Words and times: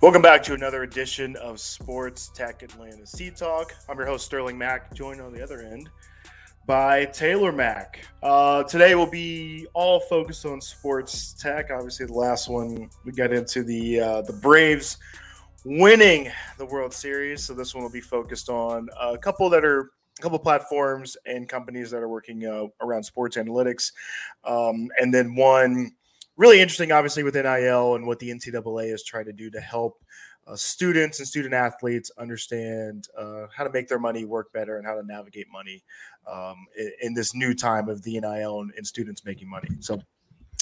Welcome 0.00 0.22
back 0.22 0.42
to 0.44 0.54
another 0.54 0.82
edition 0.82 1.36
of 1.36 1.60
Sports 1.60 2.30
Tech 2.34 2.62
Atlanta 2.62 3.06
Seed 3.06 3.36
Talk. 3.36 3.74
I'm 3.86 3.98
your 3.98 4.06
host, 4.06 4.24
Sterling 4.24 4.56
Mack, 4.56 4.94
joined 4.94 5.20
on 5.20 5.30
the 5.30 5.42
other 5.42 5.60
end 5.60 5.90
by 6.64 7.04
Taylor 7.04 7.52
Mack. 7.52 8.00
Uh, 8.22 8.62
today 8.62 8.94
will 8.94 9.10
be 9.10 9.66
all 9.74 10.00
focused 10.00 10.46
on 10.46 10.58
sports 10.62 11.34
tech. 11.34 11.68
Obviously, 11.70 12.06
the 12.06 12.14
last 12.14 12.48
one 12.48 12.88
we 13.04 13.12
got 13.12 13.30
into 13.30 13.62
the 13.62 14.00
uh, 14.00 14.22
the 14.22 14.32
Braves 14.32 14.96
winning 15.66 16.32
the 16.56 16.64
World 16.64 16.94
Series. 16.94 17.44
So 17.44 17.52
this 17.52 17.74
one 17.74 17.84
will 17.84 17.90
be 17.90 18.00
focused 18.00 18.48
on 18.48 18.88
a 18.98 19.18
couple 19.18 19.50
that 19.50 19.66
are 19.66 19.90
a 20.18 20.22
couple 20.22 20.38
platforms 20.38 21.14
and 21.26 21.46
companies 21.46 21.90
that 21.90 21.98
are 21.98 22.08
working 22.08 22.46
uh, 22.46 22.68
around 22.80 23.02
sports 23.02 23.36
analytics, 23.36 23.92
um, 24.44 24.88
and 24.98 25.12
then 25.12 25.34
one 25.34 25.92
really 26.40 26.60
interesting, 26.60 26.90
obviously, 26.90 27.22
with 27.22 27.34
NIL 27.34 27.94
and 27.94 28.06
what 28.06 28.18
the 28.18 28.30
NCAA 28.30 28.92
is 28.92 29.04
trying 29.04 29.26
to 29.26 29.32
do 29.32 29.50
to 29.50 29.60
help 29.60 30.02
uh, 30.46 30.56
students 30.56 31.18
and 31.18 31.28
student 31.28 31.52
athletes 31.52 32.10
understand 32.18 33.08
uh, 33.16 33.44
how 33.54 33.62
to 33.62 33.70
make 33.70 33.86
their 33.86 33.98
money 33.98 34.24
work 34.24 34.50
better 34.52 34.78
and 34.78 34.86
how 34.86 34.94
to 34.94 35.06
navigate 35.06 35.46
money 35.52 35.84
um, 36.28 36.66
in, 36.78 36.92
in, 37.02 37.14
this 37.14 37.34
new 37.34 37.54
time 37.54 37.90
of 37.90 38.02
the 38.02 38.18
NIL 38.18 38.60
and, 38.62 38.72
and 38.76 38.86
students 38.86 39.24
making 39.24 39.48
money. 39.48 39.68
So. 39.80 40.00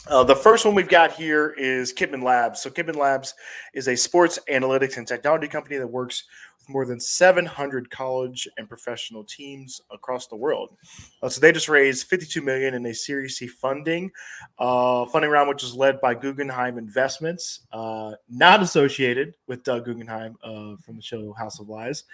Uh, 0.06 0.24
the 0.24 0.34
first 0.34 0.64
one 0.64 0.74
we've 0.74 0.88
got 0.88 1.12
here 1.12 1.54
is 1.58 1.92
Kitman 1.92 2.22
Labs. 2.22 2.60
So, 2.60 2.70
Kitman 2.70 2.96
Labs 2.96 3.34
is 3.74 3.88
a 3.88 3.96
sports 3.96 4.38
analytics 4.50 4.96
and 4.96 5.06
technology 5.06 5.48
company 5.48 5.76
that 5.76 5.86
works 5.86 6.24
more 6.68 6.84
than 6.84 7.00
700 7.00 7.90
college 7.90 8.48
and 8.56 8.68
professional 8.68 9.24
teams 9.24 9.80
across 9.90 10.26
the 10.26 10.36
world. 10.36 10.76
Uh, 11.22 11.28
so 11.28 11.40
they 11.40 11.52
just 11.52 11.68
raised 11.68 12.06
52 12.06 12.42
million 12.42 12.74
in 12.74 12.84
a 12.86 12.94
Series 12.94 13.36
C 13.36 13.46
funding 13.46 14.10
uh, 14.58 15.06
funding 15.06 15.30
round, 15.30 15.48
which 15.48 15.62
was 15.62 15.74
led 15.74 16.00
by 16.00 16.14
Guggenheim 16.14 16.78
Investments, 16.78 17.60
uh, 17.72 18.12
not 18.28 18.62
associated 18.62 19.34
with 19.46 19.62
Doug 19.64 19.84
Guggenheim 19.84 20.36
uh, 20.42 20.76
from 20.84 20.96
the 20.96 21.02
show 21.02 21.32
House 21.32 21.60
of 21.60 21.68
Lies, 21.68 22.04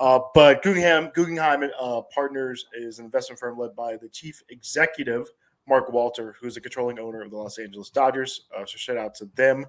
uh, 0.00 0.20
but 0.34 0.62
Guggenheim 0.62 1.10
Guggenheim 1.14 1.64
uh, 1.80 2.02
Partners 2.12 2.66
is 2.74 2.98
an 2.98 3.04
investment 3.04 3.38
firm 3.38 3.58
led 3.58 3.74
by 3.76 3.96
the 3.96 4.08
chief 4.08 4.42
executive. 4.50 5.26
Mark 5.68 5.92
Walter, 5.92 6.34
who's 6.40 6.56
the 6.56 6.60
controlling 6.60 6.98
owner 6.98 7.22
of 7.22 7.30
the 7.30 7.36
Los 7.36 7.58
Angeles 7.58 7.90
Dodgers. 7.90 8.46
so 8.58 8.64
shout 8.66 8.96
out 8.96 9.14
to 9.14 9.26
them 9.36 9.64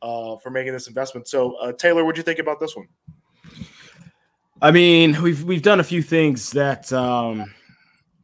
for 0.00 0.50
making 0.50 0.72
this 0.72 0.88
investment. 0.88 1.28
So, 1.28 1.72
Taylor, 1.72 2.06
what 2.06 2.14
do 2.14 2.20
you 2.20 2.22
think 2.22 2.38
about 2.38 2.58
this 2.58 2.74
one? 2.74 2.86
I 4.62 4.70
mean, 4.70 5.20
we've 5.20 5.42
we've 5.42 5.60
done 5.60 5.80
a 5.80 5.84
few 5.84 6.02
things 6.02 6.52
that 6.52 6.92
um, 6.92 7.52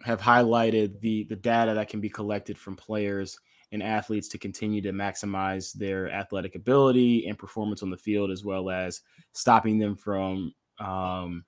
have 0.05 0.21
highlighted 0.21 1.01
the 1.01 1.25
the 1.25 1.35
data 1.35 1.75
that 1.75 1.89
can 1.89 2.01
be 2.01 2.09
collected 2.09 2.57
from 2.57 2.77
players 2.77 3.37
and 3.73 3.83
athletes 3.83 4.29
to 4.29 4.39
continue 4.39 4.81
to 4.83 4.93
maximize 4.93 5.73
their 5.73 6.09
athletic 6.13 6.55
ability 6.55 7.27
and 7.27 7.37
performance 7.37 7.83
on 7.83 7.91
the 7.91 7.97
field, 7.97 8.31
as 8.31 8.45
well 8.45 8.71
as 8.71 9.01
stopping 9.33 9.79
them 9.79 9.97
from 9.97 10.55
um, 10.79 11.45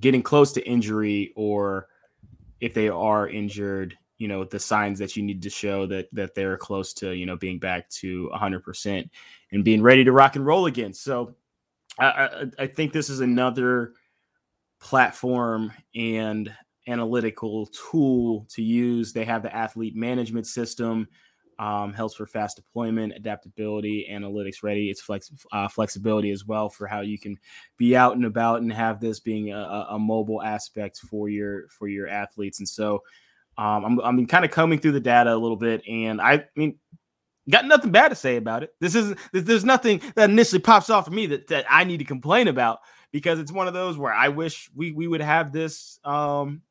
getting 0.00 0.22
close 0.22 0.50
to 0.52 0.66
injury 0.66 1.34
or 1.36 1.88
if 2.60 2.72
they 2.72 2.88
are 2.88 3.28
injured, 3.28 3.98
you 4.16 4.28
know, 4.28 4.44
the 4.44 4.58
signs 4.58 4.98
that 4.98 5.14
you 5.14 5.22
need 5.22 5.42
to 5.42 5.50
show 5.50 5.86
that 5.86 6.08
that 6.14 6.34
they're 6.34 6.56
close 6.56 6.94
to, 6.94 7.14
you 7.14 7.26
know, 7.26 7.36
being 7.36 7.58
back 7.58 7.86
to 7.90 8.30
100% 8.34 9.10
and 9.52 9.62
being 9.62 9.82
ready 9.82 10.04
to 10.04 10.12
rock 10.12 10.36
and 10.36 10.46
roll 10.46 10.64
again. 10.64 10.94
So 10.94 11.34
I, 11.98 12.46
I, 12.58 12.66
think 12.66 12.92
this 12.92 13.10
is 13.10 13.20
another 13.20 13.94
platform 14.80 15.72
and 15.94 16.54
analytical 16.88 17.66
tool 17.66 18.46
to 18.50 18.62
use. 18.62 19.12
They 19.12 19.24
have 19.24 19.42
the 19.42 19.54
athlete 19.54 19.94
management 19.94 20.46
system, 20.46 21.08
um, 21.58 21.92
helps 21.92 22.14
for 22.14 22.26
fast 22.26 22.56
deployment, 22.56 23.14
adaptability, 23.14 24.08
analytics 24.10 24.62
ready. 24.62 24.88
It's 24.88 25.02
flex, 25.02 25.30
uh, 25.52 25.68
flexibility 25.68 26.30
as 26.30 26.46
well 26.46 26.70
for 26.70 26.86
how 26.86 27.02
you 27.02 27.18
can 27.18 27.36
be 27.76 27.94
out 27.94 28.16
and 28.16 28.24
about 28.24 28.62
and 28.62 28.72
have 28.72 28.98
this 28.98 29.20
being 29.20 29.52
a, 29.52 29.86
a 29.90 29.98
mobile 29.98 30.42
aspect 30.42 30.98
for 30.98 31.28
your 31.28 31.68
for 31.68 31.86
your 31.86 32.08
athletes. 32.08 32.60
And 32.60 32.68
so, 32.68 33.02
um, 33.58 33.84
I'm 33.84 34.00
I'm 34.00 34.26
kind 34.26 34.46
of 34.46 34.50
combing 34.50 34.78
through 34.78 34.92
the 34.92 35.00
data 35.00 35.34
a 35.34 35.36
little 35.36 35.56
bit, 35.56 35.86
and 35.86 36.18
I, 36.18 36.32
I 36.32 36.44
mean, 36.56 36.78
Got 37.48 37.66
nothing 37.66 37.90
bad 37.90 38.08
to 38.08 38.14
say 38.14 38.36
about 38.36 38.62
it. 38.62 38.74
This 38.80 38.94
isn't. 38.94 39.18
There's 39.32 39.64
nothing 39.64 40.02
that 40.14 40.30
initially 40.30 40.60
pops 40.60 40.90
off 40.90 41.06
to 41.06 41.10
me 41.10 41.26
that, 41.26 41.46
that 41.48 41.64
I 41.68 41.84
need 41.84 41.98
to 41.98 42.04
complain 42.04 42.48
about 42.48 42.80
because 43.12 43.38
it's 43.38 43.52
one 43.52 43.66
of 43.66 43.74
those 43.74 43.96
where 43.96 44.12
I 44.12 44.28
wish 44.28 44.70
we 44.74 44.92
we 44.92 45.08
would 45.08 45.22
have 45.22 45.52
this 45.52 45.98
um, 46.04 46.62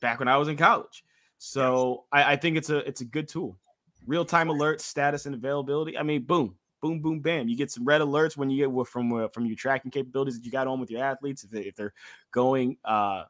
back 0.00 0.20
when 0.20 0.28
I 0.28 0.36
was 0.36 0.48
in 0.48 0.56
college. 0.56 1.04
So 1.38 2.04
yes. 2.14 2.24
I, 2.24 2.32
I 2.32 2.36
think 2.36 2.56
it's 2.56 2.70
a 2.70 2.78
it's 2.88 3.00
a 3.00 3.04
good 3.04 3.28
tool. 3.28 3.58
Real 4.06 4.24
time 4.24 4.48
alerts, 4.48 4.80
status, 4.80 5.26
and 5.26 5.34
availability. 5.34 5.98
I 5.98 6.02
mean, 6.02 6.22
boom, 6.22 6.56
boom, 6.80 7.00
boom, 7.00 7.20
bam. 7.20 7.48
You 7.48 7.56
get 7.56 7.70
some 7.70 7.84
red 7.84 8.00
alerts 8.00 8.36
when 8.36 8.48
you 8.48 8.66
get 8.66 8.88
from 8.88 9.12
uh, 9.12 9.28
from 9.28 9.46
your 9.46 9.56
tracking 9.56 9.90
capabilities 9.90 10.38
that 10.38 10.44
you 10.44 10.52
got 10.52 10.66
on 10.66 10.80
with 10.80 10.90
your 10.90 11.02
athletes 11.02 11.44
if, 11.44 11.50
they, 11.50 11.62
if 11.62 11.74
they're 11.74 11.94
going 12.30 12.76
uh, 12.84 13.24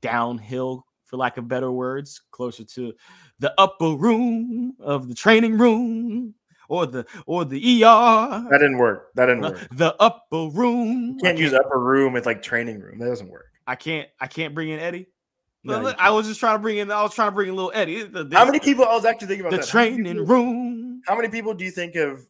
downhill 0.00 0.86
for 1.04 1.16
lack 1.16 1.36
of 1.36 1.48
better 1.48 1.70
words, 1.70 2.20
closer 2.30 2.64
to 2.64 2.92
the 3.38 3.52
upper 3.58 3.94
room 3.94 4.74
of 4.80 5.08
the 5.08 5.14
training 5.14 5.58
room 5.58 6.34
or 6.68 6.86
the 6.86 7.06
or 7.26 7.44
the 7.44 7.84
ER. 7.84 8.46
That 8.50 8.58
didn't 8.58 8.78
work. 8.78 9.12
That 9.14 9.26
didn't 9.26 9.42
work. 9.42 9.68
The 9.72 9.94
upper 10.00 10.48
room. 10.48 11.16
You 11.16 11.22
can't 11.22 11.38
use 11.38 11.52
upper 11.52 11.78
room 11.78 12.12
with 12.12 12.26
like 12.26 12.42
training 12.42 12.80
room. 12.80 12.98
That 12.98 13.06
doesn't 13.06 13.28
work. 13.28 13.46
I 13.66 13.76
can't. 13.76 14.08
I 14.20 14.26
can't 14.26 14.54
bring 14.54 14.70
in 14.70 14.80
Eddie. 14.80 15.06
No, 15.66 15.94
I 15.98 16.10
was 16.10 16.26
just 16.26 16.40
trying 16.40 16.56
to 16.56 16.58
bring 16.58 16.76
in. 16.76 16.90
I 16.90 17.02
was 17.02 17.14
trying 17.14 17.28
to 17.28 17.34
bring 17.34 17.48
in 17.48 17.56
little 17.56 17.72
Eddie. 17.74 18.02
The, 18.02 18.28
How 18.34 18.44
many 18.44 18.60
people? 18.60 18.84
I 18.84 18.94
was 18.94 19.06
actually 19.06 19.28
thinking 19.28 19.46
about 19.46 19.52
the 19.52 19.58
that. 19.58 19.68
training 19.68 20.04
how 20.04 20.12
people, 20.12 20.26
room. 20.26 21.00
How 21.06 21.16
many 21.16 21.28
people 21.28 21.54
do 21.54 21.64
you 21.64 21.70
think 21.70 21.94
have 21.94 22.20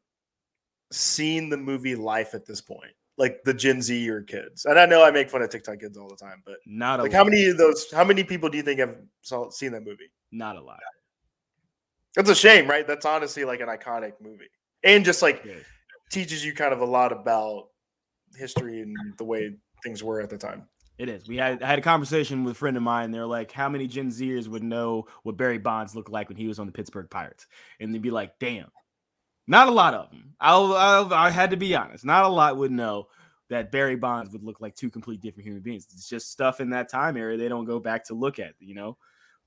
seen 0.93 1.49
the 1.49 1.57
movie 1.57 1.97
Life 1.97 2.35
at 2.35 2.47
this 2.47 2.61
point? 2.61 2.93
Like 3.17 3.43
the 3.45 3.55
Gen 3.55 3.81
Z 3.81 4.09
or 4.11 4.23
kids. 4.23 4.65
And 4.65 4.79
I 4.79 4.87
know 4.87 5.05
I 5.05 5.11
make 5.11 5.31
fun 5.31 5.43
of 5.43 5.51
TikTok 5.51 5.81
kids 5.81 5.97
all 5.97 6.09
the 6.09 6.17
time, 6.17 6.43
but 6.45 6.57
not 6.67 7.01
like 7.01 7.13
lot. 7.13 7.19
how 7.19 7.25
many 7.25 7.47
of 7.47 7.59
those? 7.59 7.91
How 7.93 8.05
many 8.05 8.25
people 8.25 8.49
do 8.49 8.57
you 8.57 8.63
think 8.63 8.81
have 8.81 8.97
saw, 9.23 9.51
seen 9.51 9.73
that 9.73 9.85
movie? 9.85 10.11
Not 10.33 10.57
a 10.57 10.63
lot. 10.63 10.81
It's 12.17 12.31
a 12.31 12.35
shame, 12.35 12.69
right? 12.69 12.87
That's 12.87 13.07
honestly 13.07 13.45
like 13.45 13.61
an 13.61 13.69
iconic 13.69 14.13
movie, 14.21 14.51
and 14.83 15.05
just 15.05 15.23
like 15.23 15.43
yeah. 15.45 15.55
teaches 16.11 16.45
you 16.45 16.55
kind 16.55 16.73
of 16.73 16.81
a 16.81 16.85
lot 16.85 17.13
about 17.13 17.69
history 18.37 18.81
and 18.81 18.97
the 19.19 19.25
way 19.25 19.55
things 19.83 20.03
were 20.03 20.21
at 20.21 20.31
the 20.31 20.39
time. 20.39 20.69
It 20.97 21.09
is. 21.09 21.27
We 21.27 21.37
had 21.37 21.61
I 21.61 21.67
had 21.67 21.79
a 21.79 21.83
conversation 21.83 22.45
with 22.45 22.53
a 22.53 22.59
friend 22.59 22.77
of 22.77 22.83
mine. 22.83 23.11
They're 23.11 23.27
like, 23.27 23.51
how 23.51 23.69
many 23.69 23.89
Gen 23.89 24.11
Zers 24.11 24.47
would 24.47 24.63
know 24.63 25.07
what 25.25 25.37
Barry 25.37 25.59
Bonds 25.59 25.97
looked 25.97 26.11
like 26.11 26.29
when 26.29 26.37
he 26.37 26.47
was 26.47 26.61
on 26.61 26.67
the 26.67 26.73
Pittsburgh 26.73 27.11
Pirates? 27.11 27.47
And 27.81 27.93
they'd 27.93 28.01
be 28.01 28.13
like, 28.13 28.39
damn, 28.39 28.69
not 29.47 29.69
a 29.69 29.73
lot 29.73 29.95
of 29.95 30.11
them. 30.11 30.35
I'll, 30.41 30.75
I'll, 30.75 31.15
i 31.15 31.31
had 31.31 31.51
to 31.51 31.57
be 31.57 31.75
honest. 31.75 32.05
Not 32.05 32.25
a 32.25 32.29
lot 32.29 32.57
would 32.57 32.73
know 32.73 33.09
that 33.49 33.71
Barry 33.71 33.97
Bonds 33.97 34.33
would 34.33 34.43
look 34.43 34.61
like 34.61 34.75
two 34.75 34.91
complete 34.91 35.21
different 35.21 35.47
human 35.47 35.63
beings. 35.63 35.87
It's 35.93 36.09
just 36.09 36.31
stuff 36.31 36.61
in 36.61 36.71
that 36.71 36.89
time 36.89 37.17
area 37.17 37.37
they 37.37 37.49
don't 37.49 37.65
go 37.65 37.79
back 37.79 38.05
to 38.07 38.15
look 38.15 38.39
at. 38.39 38.55
You 38.61 38.75
know, 38.75 38.97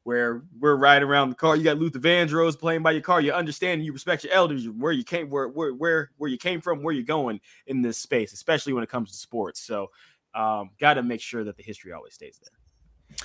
where 0.03 0.43
we're 0.57 0.75
riding 0.75 1.07
around 1.07 1.29
the 1.29 1.35
car. 1.35 1.55
You 1.55 1.63
got 1.63 1.77
Luther 1.77 1.99
Vandross 1.99 2.57
playing 2.57 2.81
by 2.81 2.91
your 2.91 3.01
car. 3.01 3.19
You 3.19 3.33
understand. 3.33 3.83
You 3.83 3.91
respect 3.91 4.23
your 4.23 4.33
elders. 4.33 4.67
Where 4.69 4.91
you 4.91 5.03
came, 5.03 5.29
where 5.29 5.49
where 5.49 5.73
where 5.73 6.11
where 6.17 6.29
you 6.29 6.37
came 6.37 6.61
from, 6.61 6.81
where 6.81 6.93
you're 6.93 7.03
going 7.03 7.41
in 7.65 7.81
this 7.81 7.97
space, 7.97 8.33
especially 8.33 8.73
when 8.73 8.83
it 8.83 8.89
comes 8.89 9.11
to 9.11 9.17
sports. 9.17 9.59
So, 9.59 9.91
um, 10.33 10.69
got 10.79 10.93
to 10.93 11.03
make 11.03 11.21
sure 11.21 11.43
that 11.43 11.57
the 11.57 11.63
history 11.63 11.91
always 11.91 12.13
stays 12.13 12.39
there. 12.41 13.17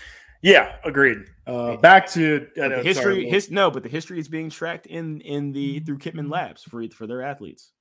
Yeah, 0.43 0.77
agreed. 0.85 1.19
Uh, 1.47 1.77
back 1.77 2.09
to 2.11 2.49
know, 2.57 2.83
history. 2.83 2.95
Sorry, 2.95 3.29
his 3.29 3.51
no, 3.51 3.71
but 3.71 3.85
the 3.85 3.89
history 3.89 4.19
is 4.19 4.29
being 4.29 4.51
tracked 4.51 4.87
in 4.87 5.21
in 5.21 5.53
the 5.53 5.81
through 5.81 5.99
Kitman 5.99 6.31
Labs 6.31 6.63
for 6.65 6.85
for 6.89 7.07
their 7.07 7.23
athletes. 7.23 7.73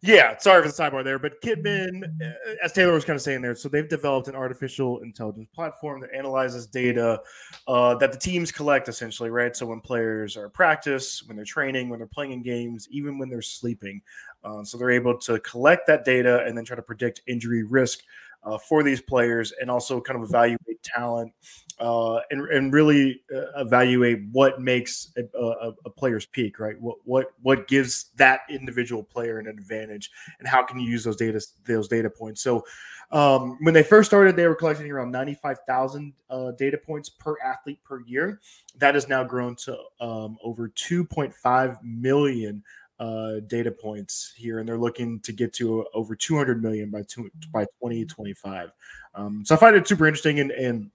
Yeah, 0.00 0.38
sorry 0.38 0.62
for 0.62 0.68
the 0.68 0.74
sidebar 0.74 1.02
there, 1.02 1.18
but 1.18 1.42
Kitman, 1.42 2.04
uh, 2.22 2.54
as 2.62 2.72
Taylor 2.72 2.92
was 2.92 3.04
kind 3.04 3.16
of 3.16 3.22
saying 3.22 3.42
there, 3.42 3.56
so 3.56 3.68
they've 3.68 3.88
developed 3.88 4.28
an 4.28 4.36
artificial 4.36 5.00
intelligence 5.00 5.48
platform 5.52 6.00
that 6.02 6.14
analyzes 6.14 6.68
data 6.68 7.20
uh, 7.66 7.96
that 7.96 8.12
the 8.12 8.18
teams 8.18 8.52
collect, 8.52 8.88
essentially, 8.88 9.28
right? 9.28 9.56
So 9.56 9.66
when 9.66 9.80
players 9.80 10.36
are 10.36 10.48
practice, 10.48 11.24
when 11.26 11.36
they're 11.36 11.44
training, 11.44 11.88
when 11.88 11.98
they're 11.98 12.06
playing 12.06 12.30
in 12.30 12.42
games, 12.42 12.86
even 12.92 13.18
when 13.18 13.28
they're 13.28 13.42
sleeping, 13.42 14.00
uh, 14.44 14.62
so 14.62 14.78
they're 14.78 14.92
able 14.92 15.18
to 15.18 15.40
collect 15.40 15.88
that 15.88 16.04
data 16.04 16.44
and 16.46 16.56
then 16.56 16.64
try 16.64 16.76
to 16.76 16.82
predict 16.82 17.22
injury 17.26 17.64
risk 17.64 17.98
uh, 18.44 18.56
for 18.56 18.84
these 18.84 19.00
players 19.00 19.52
and 19.60 19.68
also 19.68 20.00
kind 20.00 20.22
of 20.22 20.28
evaluate 20.28 20.80
talent 20.84 21.32
uh, 21.80 22.20
and, 22.30 22.48
and 22.48 22.72
really 22.72 23.22
uh, 23.34 23.60
evaluate 23.60 24.20
what 24.32 24.60
makes 24.60 25.12
a, 25.16 25.38
a, 25.38 25.72
a, 25.86 25.90
player's 25.90 26.26
peak, 26.26 26.58
right? 26.58 26.80
What 26.80 26.96
what 27.04 27.32
what 27.42 27.68
gives 27.68 28.10
that 28.16 28.40
individual 28.50 29.02
player 29.02 29.38
an 29.38 29.46
advantage, 29.46 30.10
and 30.38 30.48
how 30.48 30.64
can 30.64 30.80
you 30.80 30.90
use 30.90 31.04
those 31.04 31.16
data 31.16 31.40
those 31.66 31.88
data 31.88 32.10
points? 32.10 32.42
So, 32.42 32.64
um, 33.12 33.58
when 33.62 33.74
they 33.74 33.82
first 33.82 34.10
started, 34.10 34.34
they 34.34 34.46
were 34.46 34.56
collecting 34.56 34.90
around 34.90 35.12
ninety 35.12 35.34
five 35.34 35.58
thousand 35.68 36.14
uh, 36.30 36.52
data 36.52 36.78
points 36.78 37.08
per 37.08 37.36
athlete 37.44 37.82
per 37.84 38.00
year. 38.06 38.40
That 38.78 38.94
has 38.94 39.08
now 39.08 39.22
grown 39.22 39.54
to 39.56 39.78
um, 40.00 40.36
over 40.42 40.68
two 40.68 41.04
point 41.04 41.32
five 41.32 41.78
million 41.84 42.64
uh, 42.98 43.40
data 43.46 43.70
points 43.70 44.32
here, 44.36 44.58
and 44.58 44.68
they're 44.68 44.78
looking 44.78 45.20
to 45.20 45.32
get 45.32 45.52
to 45.54 45.86
over 45.94 46.16
200 46.16 46.60
million 46.62 46.90
by 46.90 47.02
two, 47.02 47.30
by 47.52 47.64
2025. 47.64 48.70
Um, 49.14 49.44
so 49.44 49.54
I 49.54 49.58
find 49.58 49.76
it 49.76 49.86
super 49.86 50.06
interesting, 50.06 50.40
and, 50.40 50.50
and 50.50 50.90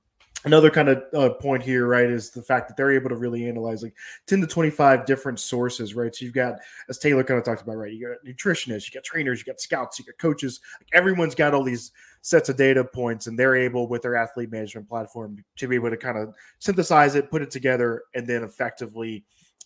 another 0.46 0.70
kind 0.70 0.90
of 0.90 1.04
uh, 1.14 1.30
point 1.36 1.64
here, 1.64 1.88
right, 1.88 2.10
is 2.10 2.30
the 2.30 2.42
fact 2.42 2.68
that 2.68 2.78
they're 2.78 2.92
able 2.92 3.10
to 3.10 3.16
really 3.16 3.48
analyze 3.48 3.84
like 3.84 3.96
10 4.28 4.42
to 4.42 4.48
25 4.48 5.06
different 5.06 5.40
sources, 5.40 5.96
right? 5.96 6.14
So 6.14 6.26
you've 6.26 6.34
got, 6.34 6.56
as 6.90 6.98
Taylor 6.98 7.24
kind 7.24 7.38
of 7.38 7.46
talked 7.46 7.62
about, 7.62 7.78
right, 7.78 7.92
you 7.92 8.08
got 8.08 8.30
nutritionists, 8.30 8.88
you 8.88 8.94
got 8.94 9.04
trainers, 9.04 9.40
you 9.40 9.46
got 9.46 9.62
scouts, 9.62 10.00
you 10.00 10.06
got 10.06 10.18
coaches. 10.18 10.60
Like 10.80 10.90
everyone's 10.94 11.36
got 11.36 11.54
all 11.54 11.64
these 11.64 11.92
sets 12.22 12.50
of 12.50 12.58
data 12.58 12.84
points, 12.84 13.28
and 13.28 13.38
they're 13.38 13.56
able 13.56 13.88
with 13.88 14.02
their 14.02 14.16
athlete 14.16 14.52
management 14.52 14.88
platform 14.88 15.44
to 15.58 15.68
be 15.68 15.76
able 15.76 15.90
to 15.90 15.98
kind 15.98 16.18
of 16.18 16.34
synthesize 16.60 17.16
it, 17.16 17.32
put 17.32 17.42
it 17.42 17.52
together, 17.52 18.04
and 18.16 18.28
then 18.28 18.44
effectively. 18.44 19.24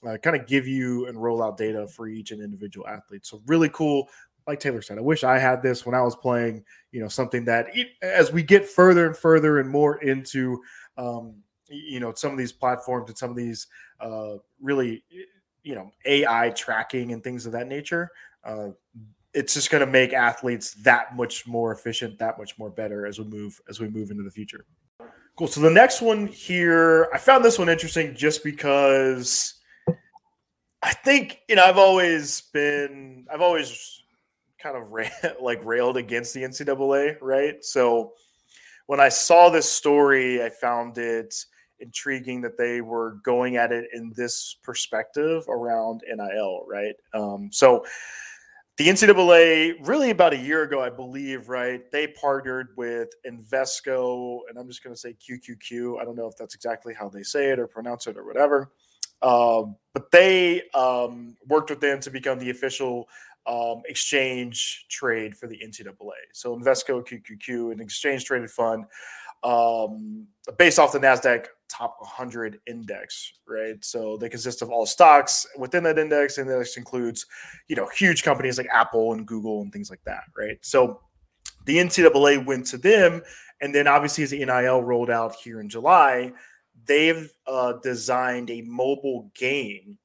Uh, 0.08 0.16
kind 0.16 0.36
of 0.36 0.46
give 0.46 0.68
you 0.68 1.08
and 1.08 1.20
roll 1.20 1.42
out 1.42 1.58
data 1.58 1.88
for 1.88 2.08
each 2.08 2.30
and 2.30 2.40
individual 2.40 2.88
athlete. 2.88 3.26
So 3.26 3.42
really 3.48 3.70
cool 3.70 4.08
like 4.48 4.60
Taylor 4.60 4.82
said, 4.82 4.98
I 4.98 5.02
wish 5.02 5.24
I 5.24 5.38
had 5.38 5.62
this 5.62 5.86
when 5.86 5.94
I 5.94 6.02
was 6.02 6.16
playing, 6.16 6.64
you 6.92 7.02
know, 7.02 7.10
something 7.10 7.44
that 7.46 7.68
it, 7.76 7.90
as 8.02 8.32
we 8.32 8.42
get 8.42 8.66
further 8.66 9.06
and 9.06 9.16
further 9.16 9.60
and 9.60 9.70
more 9.70 10.02
into, 10.02 10.62
um, 10.98 11.36
you 11.70 12.00
know, 12.00 12.14
some 12.14 12.32
of 12.32 12.38
these 12.38 12.54
platforms 12.54 13.10
and 13.10 13.18
some 13.18 13.30
of 13.30 13.36
these 13.36 13.68
uh, 14.00 14.36
really, 14.62 15.04
you 15.64 15.76
know, 15.76 15.92
AI 16.06 16.50
tracking 16.52 17.12
and 17.12 17.24
things 17.24 17.46
of 17.46 17.52
that 17.52 17.68
nature, 17.68 18.10
uh, 18.46 18.70
it's 19.34 19.54
just 19.54 19.70
going 19.70 19.86
to 19.86 19.92
make 19.92 20.14
athletes 20.14 20.74
that 20.76 21.16
much 21.16 21.46
more 21.46 21.74
efficient, 21.74 22.18
that 22.20 22.40
much 22.40 22.58
more 22.58 22.70
better 22.70 23.06
as 23.06 23.20
we 23.20 23.26
move 23.26 23.60
as 23.70 23.80
we 23.82 23.90
move 23.90 24.10
into 24.12 24.24
the 24.24 24.32
future. 24.32 24.66
Cool. 25.36 25.48
So 25.48 25.62
the 25.62 25.70
next 25.70 26.02
one 26.02 26.26
here, 26.26 27.10
I 27.14 27.20
found 27.20 27.46
this 27.46 27.60
one 27.60 27.70
interesting 27.70 28.16
just 28.16 28.44
because 28.44 29.56
I 30.82 30.94
think 30.94 31.42
you 31.50 31.56
know 31.56 31.66
I've 31.66 31.78
always 31.78 32.42
been 32.54 33.28
I've 33.32 33.42
always 33.42 34.02
kind 34.68 34.84
of 34.84 34.92
ran, 34.92 35.12
like 35.42 35.64
railed 35.66 35.98
against 35.98 36.34
the 36.34 36.44
NCAA, 36.44 37.18
right? 37.22 37.64
So 37.64 38.14
when 38.88 39.00
I 39.00 39.10
saw 39.10 39.50
this 39.50 39.70
story, 39.70 40.44
I 40.44 40.50
found 40.50 40.98
it 40.98 41.36
intriguing 41.80 42.42
that 42.42 42.58
they 42.58 42.82
were 42.82 43.20
going 43.24 43.58
at 43.58 43.72
it 43.72 43.90
in 43.94 44.12
this 44.16 44.58
perspective 44.64 45.44
around 45.48 46.02
NIL, 46.08 46.66
right? 46.68 46.96
Um, 47.14 47.50
so 47.52 47.86
the 48.78 48.88
NCAA, 48.88 49.88
really 49.88 50.12
about 50.12 50.34
a 50.34 50.38
year 50.38 50.64
ago, 50.64 50.82
I 50.82 50.90
believe, 50.90 51.50
right? 51.50 51.90
They 51.92 52.08
partnered 52.08 52.70
with 52.78 53.10
Invesco, 53.26 54.42
and 54.50 54.58
I'm 54.58 54.68
just 54.68 54.84
going 54.84 54.96
to 54.96 55.00
say 55.00 55.16
QQQ. 55.16 56.00
I 56.00 56.06
don't 56.06 56.16
know 56.16 56.28
if 56.28 56.38
that's 56.38 56.56
exactly 56.56 56.94
how 56.94 57.10
they 57.10 57.24
say 57.24 57.50
it 57.50 57.60
or 57.60 57.68
pronounce 57.68 58.08
it 58.08 58.18
or 58.18 58.26
whatever. 58.26 58.72
Um, 59.24 59.76
but 59.94 60.12
they 60.12 60.62
um, 60.76 61.36
worked 61.48 61.72
with 61.72 61.82
them 61.82 62.00
to 62.02 62.12
become 62.12 62.38
the 62.38 62.52
official 62.52 63.08
um, 63.48 63.82
exchange 63.86 64.86
trade 64.90 65.36
for 65.36 65.48
the 65.48 65.58
NCAA. 65.58 66.12
So 66.34 66.56
Invesco 66.58 67.06
QQQ, 67.08 67.72
an 67.72 67.80
exchange 67.80 68.26
traded 68.26 68.52
fund 68.52 68.86
um, 69.44 70.28
based 70.58 70.80
off 70.80 70.92
the 70.92 71.00
NASDAQ 71.00 71.46
top 71.70 71.98
100 72.00 72.60
index, 72.68 73.34
right? 73.48 73.84
So 73.84 74.18
they 74.18 74.30
consist 74.30 74.62
of 74.62 74.70
all 74.70 74.86
stocks 74.86 75.46
within 75.58 75.84
that 75.84 76.00
index, 76.00 76.38
and 76.38 76.50
this 76.50 76.78
includes, 76.78 77.26
you 77.68 77.76
know, 77.76 77.88
huge 77.88 78.24
companies 78.24 78.58
like 78.58 78.68
Apple 78.72 79.14
and 79.14 79.26
Google 79.26 79.62
and 79.62 79.72
things 79.72 79.90
like 79.90 80.04
that, 80.06 80.24
right? 80.38 80.58
So 80.62 81.02
the 81.66 81.78
NCAA 81.78 82.46
went 82.46 82.66
to 82.68 82.78
them, 82.78 83.22
and 83.62 83.74
then 83.74 83.88
obviously 83.88 84.24
as 84.24 84.32
the 84.32 84.44
NIL 84.44 84.84
rolled 84.84 85.10
out 85.10 85.36
here 85.36 85.60
in 85.60 85.70
July, 85.70 86.32
they've 86.86 87.32
uh, 87.46 87.74
designed 87.84 88.50
a 88.50 88.62
mobile 88.62 89.32
game 89.36 89.98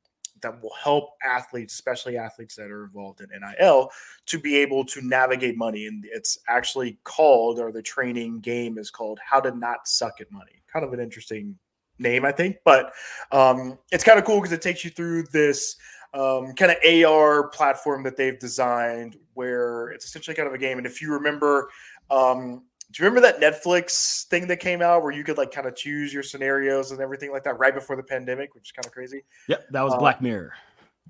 that 0.43 0.63
will 0.63 0.75
help 0.83 1.11
athletes, 1.25 1.75
especially 1.75 2.17
athletes 2.17 2.55
that 2.57 2.71
are 2.71 2.85
involved 2.85 3.21
in 3.21 3.29
NIL, 3.31 3.91
to 4.27 4.39
be 4.39 4.57
able 4.57 4.85
to 4.87 5.01
navigate 5.01 5.57
money. 5.57 5.87
And 5.87 6.05
it's 6.13 6.39
actually 6.49 6.99
called, 7.05 7.59
or 7.59 7.73
the 7.73 7.83
training 7.83 8.41
game 8.41 8.79
is 8.79 8.91
called 8.91 9.19
How 9.25 9.41
to 9.41 9.57
Not 9.57 9.89
Suck 9.89 10.21
at 10.21 10.31
Money. 10.31 10.63
Kind 10.73 10.85
of 10.85 10.93
an 10.93 11.01
interesting 11.01 11.57
name, 11.99 12.25
I 12.25 12.33
think, 12.33 12.57
but 12.65 12.93
um, 13.31 13.79
it's 13.91 14.05
kind 14.05 14.19
of 14.19 14.25
cool 14.25 14.41
because 14.41 14.53
it 14.53 14.63
takes 14.63 14.85
you 14.85 14.91
through 14.91 15.25
this 15.33 15.77
um, 16.15 16.53
kind 16.55 16.73
of 16.73 17.05
AR 17.05 17.49
platform 17.49 18.03
that 18.03 18.17
they've 18.17 18.39
designed 18.39 19.17
where 19.35 19.89
it's 19.89 20.05
essentially 20.05 20.35
kind 20.35 20.49
of 20.49 20.55
a 20.55 20.59
game. 20.59 20.79
And 20.79 20.87
if 20.87 21.01
you 21.01 21.13
remember, 21.13 21.71
um, 22.11 22.65
do 22.93 23.03
you 23.03 23.09
remember 23.09 23.27
that 23.27 23.41
Netflix 23.41 24.25
thing 24.27 24.47
that 24.49 24.59
came 24.59 24.83
out 24.83 25.03
where 25.03 25.13
you 25.13 25.25
could 25.25 25.39
like 25.39 25.51
kind 25.51 25.67
of 25.67 25.75
choose 25.75 26.13
your 26.13 26.23
scenarios 26.23 26.91
and 26.91 27.01
everything 27.01 27.33
like 27.33 27.43
that 27.45 27.59
right 27.59 27.75
before 27.75 27.97
the 27.97 28.03
pandemic, 28.03 28.55
which 28.55 28.65
is 28.65 28.73
kind 28.73 28.85
of 28.85 28.93
crazy? 28.93 29.25
Yep, 29.49 29.69
that 29.71 29.83
was 29.83 29.95
uh, 29.95 29.99
Black 29.99 30.21
Mirror. 30.21 30.53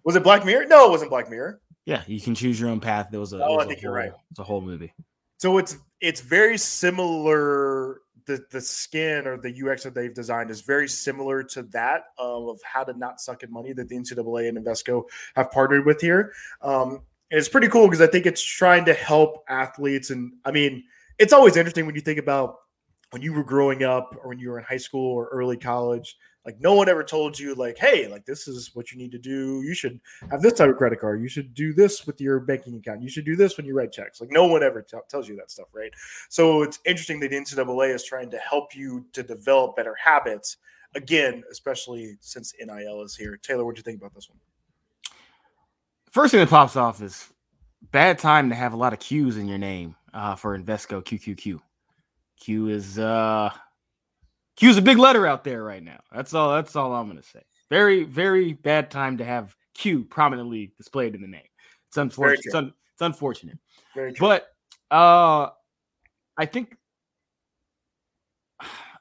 Was 0.05 0.15
it 0.15 0.23
Black 0.23 0.45
Mirror? 0.45 0.67
No, 0.67 0.87
it 0.87 0.91
wasn't 0.91 1.11
Black 1.11 1.29
Mirror. 1.29 1.61
Yeah, 1.85 2.03
you 2.07 2.21
can 2.21 2.37
choose 2.37 2.61
your 2.61 2.71
own 2.71 2.79
path. 2.79 3.09
There 3.11 3.19
was 3.19 3.33
a. 3.33 3.45
Oh, 3.45 3.57
was 3.57 3.65
I 3.65 3.69
think 3.69 3.81
whole, 3.81 3.83
you're 3.83 3.93
right. 3.93 4.13
It's 4.31 4.39
a 4.39 4.45
whole 4.45 4.61
movie. 4.61 4.95
So 5.39 5.59
it's 5.59 5.77
it's 6.01 6.21
very 6.21 6.57
similar. 6.57 8.01
The 8.27 8.45
the 8.53 8.61
skin 8.61 9.27
or 9.27 9.37
the 9.37 9.53
UX 9.69 9.83
that 9.83 9.95
they've 9.95 10.15
designed 10.15 10.53
is 10.53 10.61
very 10.61 10.87
similar 10.87 11.43
to 11.43 11.65
that 11.65 12.05
of 12.17 12.61
how 12.63 12.85
to 12.85 12.97
not 12.97 13.21
suck 13.21 13.43
at 13.43 13.51
money 13.51 13.73
that 13.73 13.89
the 13.89 13.97
NCAA 13.97 14.49
and 14.49 14.57
Invesco 14.57 15.03
have 15.35 15.51
partnered 15.51 15.85
with 15.85 16.01
here. 16.01 16.33
Um, 16.61 17.01
and 17.33 17.39
it's 17.39 17.49
pretty 17.49 17.67
cool 17.67 17.89
because 17.89 18.01
I 18.01 18.07
think 18.07 18.27
it's 18.27 18.43
trying 18.43 18.85
to 18.85 18.95
help 18.95 19.43
athletes. 19.49 20.11
And 20.11 20.35
I 20.45 20.53
mean, 20.53 20.85
it's 21.23 21.33
always 21.33 21.57
interesting 21.57 21.87
when 21.87 21.95
you 21.95 22.01
think 22.01 22.19
about 22.19 22.57
when 23.11 23.23
you 23.23 23.33
were 23.33 23.45
growing 23.45 23.85
up 23.85 24.17
or 24.21 24.29
when 24.29 24.41
you 24.41 24.51
were 24.51 24.59
in 24.59 24.65
high 24.65 24.77
school 24.77 25.15
or 25.15 25.29
early 25.29 25.57
college 25.57 26.17
like 26.45 26.61
no 26.61 26.75
one 26.75 26.89
ever 26.89 27.05
told 27.05 27.39
you 27.39 27.55
like 27.55 27.79
hey 27.79 28.09
like 28.09 28.25
this 28.27 28.49
is 28.49 28.73
what 28.75 28.91
you 28.91 28.99
need 28.99 29.13
to 29.13 29.19
do. 29.19 29.63
You 29.63 29.73
should 29.75 30.01
have 30.33 30.43
this 30.43 30.55
type 30.55 30.69
of 30.69 30.77
credit 30.77 30.99
card. 30.99 31.23
You 31.23 31.29
should 31.29 31.55
do 31.55 31.73
this 31.73 32.05
with 32.05 32.21
your 32.21 32.41
banking 32.41 32.75
account. 32.75 33.03
You 33.03 33.09
should 33.09 33.25
do 33.25 33.37
this 33.37 33.57
when 33.57 33.65
you 33.65 33.75
write 33.75 33.93
checks. 33.93 34.21
Like 34.21 34.33
no 34.33 34.47
one 34.47 34.65
ever 34.65 34.83
t- 34.83 34.97
tells 35.09 35.29
you 35.29 35.37
that 35.37 35.53
stuff 35.53 35.69
right? 35.73 35.93
So 36.29 36.63
it's 36.63 36.81
interesting 36.85 37.21
that 37.21 37.31
the 37.31 37.37
ncaa 37.37 37.95
is 37.95 38.03
trying 38.03 38.31
to 38.31 38.39
help 38.39 38.75
you 38.75 39.07
to 39.13 39.23
develop 39.23 39.77
better 39.77 39.95
habits 39.95 40.57
again 40.97 41.45
especially 41.53 42.17
since 42.21 42.53
nil 42.61 43.03
is 43.03 43.15
here. 43.15 43.37
Taylor 43.37 43.65
what 43.65 43.77
do 43.77 43.79
you 43.79 43.85
think 43.85 44.01
about 44.01 44.13
this 44.13 44.29
one? 44.29 44.39
First 46.11 46.33
thing 46.33 46.41
that 46.41 46.51
pops 46.51 46.75
off 46.75 47.01
is 47.01 47.33
bad 47.93 48.19
time 48.19 48.49
to 48.49 48.57
have 48.57 48.73
a 48.73 48.77
lot 48.77 48.93
of 48.93 48.99
q's 48.99 49.37
in 49.37 49.47
your 49.47 49.59
name 49.59 49.95
uh, 50.13 50.35
for 50.35 50.59
Invesco 50.59 51.03
QQQ. 51.03 51.61
Q 52.41 52.69
is 52.69 52.99
uh 52.99 53.51
Q 54.57 54.71
is 54.71 54.77
a 54.77 54.83
big 54.83 54.99
letter 54.99 55.27
out 55.27 55.45
there 55.45 55.63
right 55.63 55.83
now. 55.83 56.01
That's 56.13 56.35
all. 56.35 56.55
That's 56.55 56.75
all 56.77 56.93
I'm 56.93 57.07
gonna 57.09 57.23
say. 57.23 57.43
Very, 57.71 58.05
very 58.05 58.53
bad 58.53 58.91
time 58.91 59.19
to 59.19 59.25
have 59.25 59.57
Q 59.75 60.05
prominently 60.05 60.73
displayed 60.77 61.15
in 61.15 61.23
the 61.23 61.29
name. 61.29 61.43
It's 61.89 61.97
unfortunate. 61.97 62.43
It's, 62.45 62.55
un- 62.55 62.75
it's, 62.93 63.03
unfortunate. 63.03 63.59
But 64.19 64.49
uh, 64.91 65.49
I 66.37 66.47
think 66.47 66.77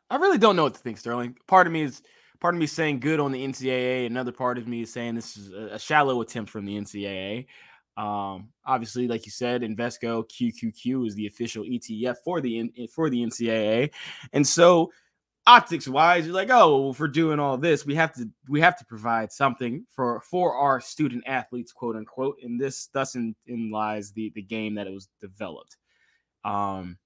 I 0.10 0.18
really 0.18 0.38
don't 0.38 0.56
know 0.56 0.64
what 0.64 0.76
to 0.76 0.80
think, 0.80 0.98
Sterling. 0.98 1.36
Part 1.48 1.68
of 1.68 1.74
me 1.74 1.84
is 1.84 2.02
part 2.40 2.54
of 2.54 2.60
me 2.60 2.68
saying 2.68 3.00
good 3.00 3.20
on 3.20 3.32
the 3.32 3.46
NCAA. 3.46 4.06
Another 4.06 4.32
part 4.32 4.58
of 4.58 4.68
me 4.68 4.82
is 4.82 4.92
saying 4.92 5.16
this 5.16 5.38
is 5.38 5.52
a 5.52 5.80
shallow 5.80 6.22
attempt 6.22 6.52
from 6.52 6.66
the 6.66 6.78
NCAA. 6.78 7.48
Um, 7.98 8.50
obviously, 8.66 9.08
like 9.08 9.26
you 9.26 9.32
said, 9.32 9.62
Invesco 9.62 10.24
QQQ 10.30 11.08
is 11.08 11.16
the 11.16 11.28
official 11.28 11.64
ETF 11.64 12.18
for 12.24 12.42
the 12.42 12.72
for 12.94 13.10
the 13.10 13.24
NCAA, 13.24 13.92
and 14.34 14.48
so 14.48 14.92
optics 15.48 15.88
wise, 15.88 16.26
you're 16.26 16.36
like, 16.36 16.50
oh, 16.52 16.94
for 16.94 17.08
doing 17.08 17.40
all 17.40 17.58
this, 17.58 17.86
we 17.86 17.96
have 17.96 18.14
to 18.14 18.30
we 18.48 18.62
have 18.62 18.78
to 18.78 18.86
provide 18.86 19.32
something 19.32 19.86
for 19.90 20.22
for 20.22 20.56
our 20.56 20.80
student 20.80 21.24
athletes, 21.28 21.72
quote 21.72 21.96
unquote. 21.96 22.38
And 22.44 22.60
this 22.60 22.90
thus 22.94 23.16
in, 23.16 23.36
in 23.48 23.72
lies 23.72 24.12
the 24.12 24.32
the 24.36 24.42
game 24.42 24.76
that 24.76 24.88
it 24.88 24.94
was 24.94 25.10
developed. 25.20 25.78
Um, 26.44 26.98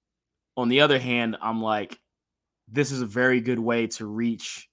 on 0.58 0.70
the 0.70 0.82
other 0.82 1.00
hand, 1.00 1.38
I'm 1.42 1.62
like, 1.62 2.00
this 2.68 2.92
is 2.92 3.02
a 3.02 3.08
very 3.08 3.42
good 3.42 3.60
way 3.60 3.88
to 3.88 4.06
reach 4.06 4.70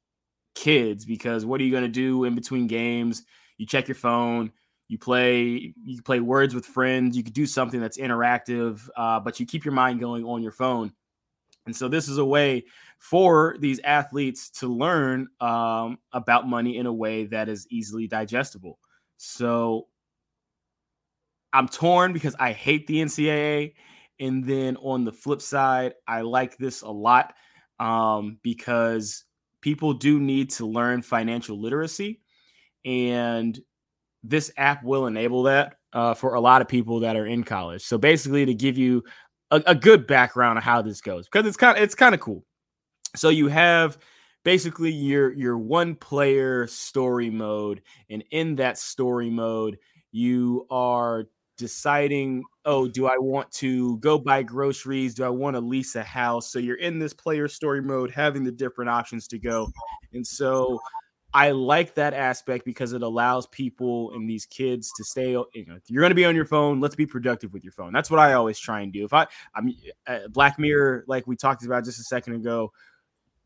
kids 0.54 1.04
because 1.04 1.45
what 1.45 1.61
are 1.61 1.64
you 1.64 1.71
going 1.71 1.83
to 1.83 1.88
do 1.88 2.25
in 2.25 2.35
between 2.35 2.66
games? 2.66 3.25
You 3.59 3.66
check 3.66 3.88
your 3.88 3.95
phone 3.95 4.52
you 4.92 4.99
play 4.99 5.72
you 5.84 6.02
play 6.02 6.20
words 6.20 6.54
with 6.54 6.66
friends 6.66 7.16
you 7.16 7.25
could 7.25 7.32
do 7.32 7.46
something 7.46 7.80
that's 7.80 7.96
interactive 7.96 8.87
uh, 8.96 9.18
but 9.18 9.40
you 9.40 9.46
keep 9.46 9.64
your 9.64 9.72
mind 9.72 9.99
going 9.99 10.25
on 10.25 10.42
your 10.42 10.52
phone. 10.52 10.92
And 11.64 11.75
so 11.75 11.88
this 11.88 12.08
is 12.08 12.18
a 12.18 12.25
way 12.25 12.64
for 12.99 13.56
these 13.61 13.80
athletes 13.84 14.50
to 14.50 14.66
learn 14.66 15.28
um, 15.40 15.99
about 16.12 16.49
money 16.49 16.76
in 16.76 16.87
a 16.87 16.92
way 16.92 17.25
that 17.26 17.49
is 17.49 17.66
easily 17.70 18.06
digestible. 18.06 18.78
So 19.16 19.88
i'm 21.54 21.68
torn 21.68 22.14
because 22.14 22.34
i 22.38 22.50
hate 22.50 22.87
the 22.87 22.96
ncaa 23.02 23.75
and 24.20 24.44
then 24.46 24.76
on 24.78 25.04
the 25.04 25.12
flip 25.12 25.42
side 25.42 25.92
i 26.08 26.22
like 26.22 26.56
this 26.56 26.80
a 26.80 26.90
lot 26.90 27.34
um, 27.78 28.38
because 28.42 29.25
people 29.62 29.94
do 29.94 30.20
need 30.20 30.50
to 30.50 30.66
learn 30.66 31.00
financial 31.02 31.58
literacy. 31.58 32.20
And 32.84 33.58
this 34.23 34.50
app 34.57 34.85
will 34.85 35.07
enable 35.07 35.45
that 35.45 35.76
uh, 35.93 36.14
for 36.14 36.35
a 36.35 36.41
lot 36.41 36.62
of 36.62 36.69
people 36.69 37.00
that 37.00 37.17
are 37.17 37.26
in 37.26 37.45
college. 37.45 37.83
So 37.83 37.99
basically, 37.99 38.47
to 38.47 38.55
give 38.55 38.79
you 38.79 39.02
a, 39.50 39.62
a 39.67 39.75
good 39.75 40.07
background 40.07 40.59
of 40.59 40.64
how 40.64 40.83
this 40.83 41.00
goes, 41.00 41.26
because 41.26 41.47
it's 41.47 41.57
kind 41.57 41.76
of 41.76 41.83
it's 41.83 41.95
kind 41.95 42.14
of 42.14 42.21
cool. 42.21 42.45
So 43.14 43.29
you 43.29 43.49
have 43.49 43.99
basically 44.45 44.91
your 44.91 45.33
your 45.33 45.59
one 45.59 45.95
player 45.95 46.67
story 46.67 47.31
mode, 47.31 47.83
and 48.11 48.25
in 48.31 48.57
that 48.57 48.79
story 48.79 49.31
mode, 49.31 49.79
you 50.12 50.67
are 50.71 51.25
deciding, 51.59 52.43
oh, 52.64 52.88
do 52.88 53.07
I 53.07 53.17
want 53.19 53.50
to 53.52 53.99
go 53.99 54.19
buy 54.19 54.43
groceries? 54.43 55.14
Do 55.14 55.25
I 55.25 55.29
want 55.29 55.55
to 55.55 55.61
lease 55.61 55.95
a 55.95 56.02
house? 56.02 56.50
So 56.50 56.59
you're 56.59 56.76
in 56.76 56.99
this 56.99 57.12
player 57.12 57.47
story 57.47 57.83
mode, 57.83 58.11
having 58.11 58.43
the 58.43 58.50
different 58.50 58.91
options 58.91 59.29
to 59.29 59.38
go. 59.38 59.71
And 60.12 60.26
so 60.26 60.81
I 61.34 61.52
like 61.52 61.94
that 61.94 62.12
aspect 62.12 62.64
because 62.64 62.92
it 62.92 63.02
allows 63.02 63.46
people 63.46 64.12
and 64.12 64.28
these 64.28 64.44
kids 64.44 64.92
to 64.96 65.04
stay. 65.04 65.30
You 65.30 65.66
know, 65.66 65.78
you're 65.86 66.02
going 66.02 66.10
to 66.10 66.14
be 66.14 66.26
on 66.26 66.36
your 66.36 66.44
phone. 66.44 66.80
Let's 66.80 66.94
be 66.94 67.06
productive 67.06 67.52
with 67.52 67.64
your 67.64 67.72
phone. 67.72 67.92
That's 67.92 68.10
what 68.10 68.20
I 68.20 68.34
always 68.34 68.58
try 68.58 68.82
and 68.82 68.92
do. 68.92 69.04
If 69.04 69.14
I, 69.14 69.26
I'm 69.54 69.74
uh, 70.06 70.28
Black 70.28 70.58
Mirror, 70.58 71.04
like 71.06 71.26
we 71.26 71.36
talked 71.36 71.64
about 71.64 71.84
just 71.84 71.98
a 72.00 72.04
second 72.04 72.34
ago, 72.34 72.72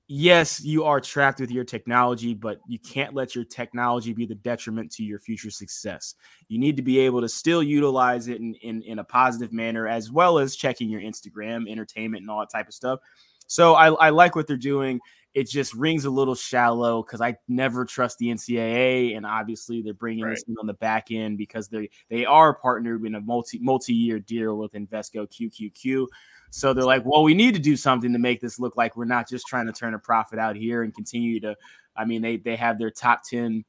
yes, 0.08 0.62
you 0.64 0.84
are 0.84 1.00
trapped 1.00 1.40
with 1.40 1.50
your 1.50 1.64
technology, 1.64 2.34
but 2.34 2.60
you 2.66 2.78
can't 2.78 3.14
let 3.14 3.34
your 3.34 3.44
technology 3.44 4.12
be 4.12 4.26
the 4.26 4.34
detriment 4.34 4.90
to 4.92 5.04
your 5.04 5.18
future 5.18 5.50
success. 5.50 6.14
You 6.48 6.58
need 6.58 6.76
to 6.76 6.82
be 6.82 6.98
able 7.00 7.20
to 7.20 7.28
still 7.28 7.62
utilize 7.62 8.28
it 8.28 8.40
in, 8.40 8.54
in, 8.56 8.82
in 8.82 8.98
a 8.98 9.04
positive 9.04 9.52
manner, 9.52 9.86
as 9.86 10.10
well 10.10 10.38
as 10.38 10.56
checking 10.56 10.88
your 10.88 11.00
Instagram, 11.00 11.70
entertainment, 11.70 12.22
and 12.22 12.30
all 12.30 12.40
that 12.40 12.50
type 12.50 12.68
of 12.68 12.74
stuff. 12.74 13.00
So 13.48 13.74
I, 13.74 13.92
I 13.92 14.10
like 14.10 14.34
what 14.34 14.46
they're 14.46 14.56
doing. 14.56 15.00
It 15.36 15.50
just 15.50 15.74
rings 15.74 16.06
a 16.06 16.10
little 16.10 16.34
shallow 16.34 17.02
because 17.02 17.20
I 17.20 17.36
never 17.46 17.84
trust 17.84 18.16
the 18.16 18.28
NCAA, 18.28 19.18
and 19.18 19.26
obviously 19.26 19.82
they're 19.82 19.92
bringing 19.92 20.24
right. 20.24 20.30
this 20.30 20.42
in 20.48 20.56
on 20.58 20.66
the 20.66 20.72
back 20.72 21.10
end 21.10 21.36
because 21.36 21.68
they 21.68 21.90
they 22.08 22.24
are 22.24 22.54
partnered 22.54 23.04
in 23.04 23.14
a 23.14 23.20
multi 23.20 23.58
multi 23.58 23.92
year 23.92 24.18
deal 24.18 24.56
with 24.56 24.72
Invesco 24.72 25.28
QQQ. 25.30 26.06
So 26.48 26.72
they're 26.72 26.84
like, 26.84 27.04
well, 27.04 27.22
we 27.22 27.34
need 27.34 27.52
to 27.52 27.60
do 27.60 27.76
something 27.76 28.14
to 28.14 28.18
make 28.18 28.40
this 28.40 28.58
look 28.58 28.78
like 28.78 28.96
we're 28.96 29.04
not 29.04 29.28
just 29.28 29.46
trying 29.46 29.66
to 29.66 29.74
turn 29.74 29.92
a 29.92 29.98
profit 29.98 30.38
out 30.38 30.56
here 30.56 30.82
and 30.82 30.94
continue 30.94 31.38
to. 31.40 31.54
I 31.94 32.06
mean, 32.06 32.22
they 32.22 32.38
they 32.38 32.56
have 32.56 32.78
their 32.78 32.90
top 32.90 33.22
ten 33.22 33.66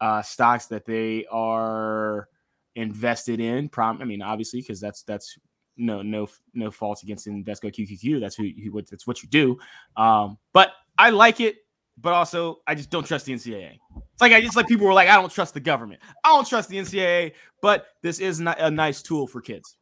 uh, 0.00 0.22
stocks 0.22 0.68
that 0.68 0.86
they 0.86 1.26
are 1.30 2.28
invested 2.76 3.40
in. 3.40 3.68
Prom, 3.68 4.00
I 4.00 4.06
mean, 4.06 4.22
obviously, 4.22 4.62
because 4.62 4.80
that's 4.80 5.02
that's 5.02 5.36
no 5.76 6.00
no 6.00 6.28
no 6.54 6.70
fault 6.70 7.02
against 7.02 7.26
Invesco 7.26 7.74
QQQ. 7.74 8.20
That's 8.20 8.36
who, 8.36 8.48
who 8.64 8.80
that's 8.82 9.06
what 9.06 9.22
you 9.22 9.28
do. 9.28 9.58
Um, 9.98 10.38
but 10.54 10.72
I 11.00 11.08
like 11.08 11.40
it, 11.40 11.56
but 11.96 12.12
also 12.12 12.60
I 12.66 12.74
just 12.74 12.90
don't 12.90 13.06
trust 13.06 13.24
the 13.24 13.32
NCAA. 13.32 13.78
It's 13.96 14.20
like 14.20 14.32
I 14.32 14.42
just 14.42 14.54
like 14.54 14.68
people 14.68 14.86
were 14.86 14.92
like, 14.92 15.08
I 15.08 15.14
don't 15.14 15.32
trust 15.32 15.54
the 15.54 15.60
government. 15.60 16.02
I 16.22 16.30
don't 16.30 16.46
trust 16.46 16.68
the 16.68 16.76
NCAA, 16.76 17.32
but 17.62 17.86
this 18.02 18.20
is 18.20 18.38
not 18.38 18.60
a 18.60 18.70
nice 18.70 19.00
tool 19.00 19.26
for 19.26 19.40
kids. 19.40 19.76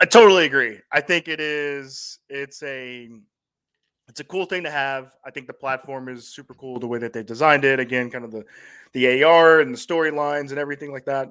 I 0.00 0.04
totally 0.04 0.46
agree. 0.46 0.78
I 0.92 1.00
think 1.00 1.26
it 1.26 1.40
is. 1.40 2.20
It's 2.28 2.62
a. 2.62 3.08
It's 4.08 4.20
a 4.20 4.24
cool 4.24 4.44
thing 4.44 4.62
to 4.64 4.70
have. 4.70 5.14
I 5.24 5.30
think 5.30 5.48
the 5.48 5.52
platform 5.52 6.08
is 6.08 6.28
super 6.28 6.54
cool 6.54 6.78
the 6.78 6.86
way 6.86 6.98
that 6.98 7.12
they 7.12 7.22
designed 7.22 7.64
it. 7.64 7.78
Again, 7.78 8.10
kind 8.10 8.24
of 8.24 8.30
the, 8.30 8.44
the 8.92 9.22
AR 9.22 9.60
and 9.60 9.72
the 9.72 9.78
storylines 9.78 10.50
and 10.50 10.58
everything 10.58 10.92
like 10.92 11.04
that. 11.06 11.28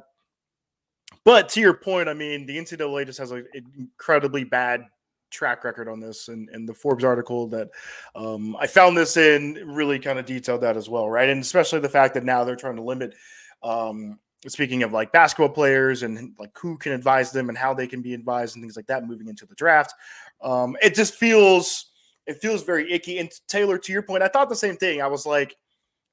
But 1.26 1.50
to 1.50 1.60
your 1.62 1.74
point, 1.74 2.08
I 2.08 2.14
mean, 2.14 2.46
the 2.46 2.58
NCAA 2.58 3.06
just 3.06 3.20
has 3.20 3.32
an 3.32 3.48
incredibly 3.78 4.46
bad 4.46 4.86
track 5.30 5.64
record 5.64 5.88
on 5.88 6.00
this, 6.00 6.28
and, 6.28 6.50
and 6.50 6.68
the 6.68 6.74
Forbes 6.74 7.04
article 7.04 7.48
that 7.48 7.70
um, 8.16 8.56
I 8.60 8.68
found 8.68 8.98
this 8.98 9.18
in 9.18 9.54
really 9.66 10.00
kind 10.00 10.20
of 10.20 10.26
detailed 10.26 10.62
that 10.62 10.78
as 10.78 10.90
well, 10.90 11.10
right? 11.10 11.30
And 11.30 11.42
especially 11.42 11.80
the 11.80 11.90
fact 11.90 12.14
that 12.14 12.24
now 12.24 12.44
they're 12.44 12.56
trying 12.56 12.76
to 12.78 12.84
limit 12.84 13.16
um, 13.64 14.20
speaking 14.48 14.84
of 14.84 14.94
like 14.94 15.12
basketball 15.12 15.50
players 15.50 16.04
and 16.04 16.34
like 16.40 16.52
who 16.58 16.78
can 16.78 16.94
advise 16.94 17.32
them 17.32 17.50
and 17.50 17.58
how 17.58 17.74
they 17.74 17.88
can 17.88 18.02
be 18.02 18.14
advised 18.14 18.56
and 18.56 18.64
things 18.64 18.76
like 18.76 18.88
that 18.88 19.06
moving 19.06 19.28
into 19.28 19.46
the 19.46 19.56
draft 19.56 19.94
um, 20.42 20.78
it 20.82 20.96
just 20.96 21.16
feels 21.16 21.88
it 22.26 22.40
feels 22.42 22.64
very 22.64 22.92
icky 22.92 23.20
and 23.20 23.30
taylor 23.48 23.78
to 23.78 23.92
your 23.92 24.02
point 24.02 24.24
i 24.24 24.28
thought 24.28 24.48
the 24.48 24.56
same 24.56 24.78
thing 24.78 25.02
i 25.02 25.08
was 25.08 25.26
like 25.26 25.58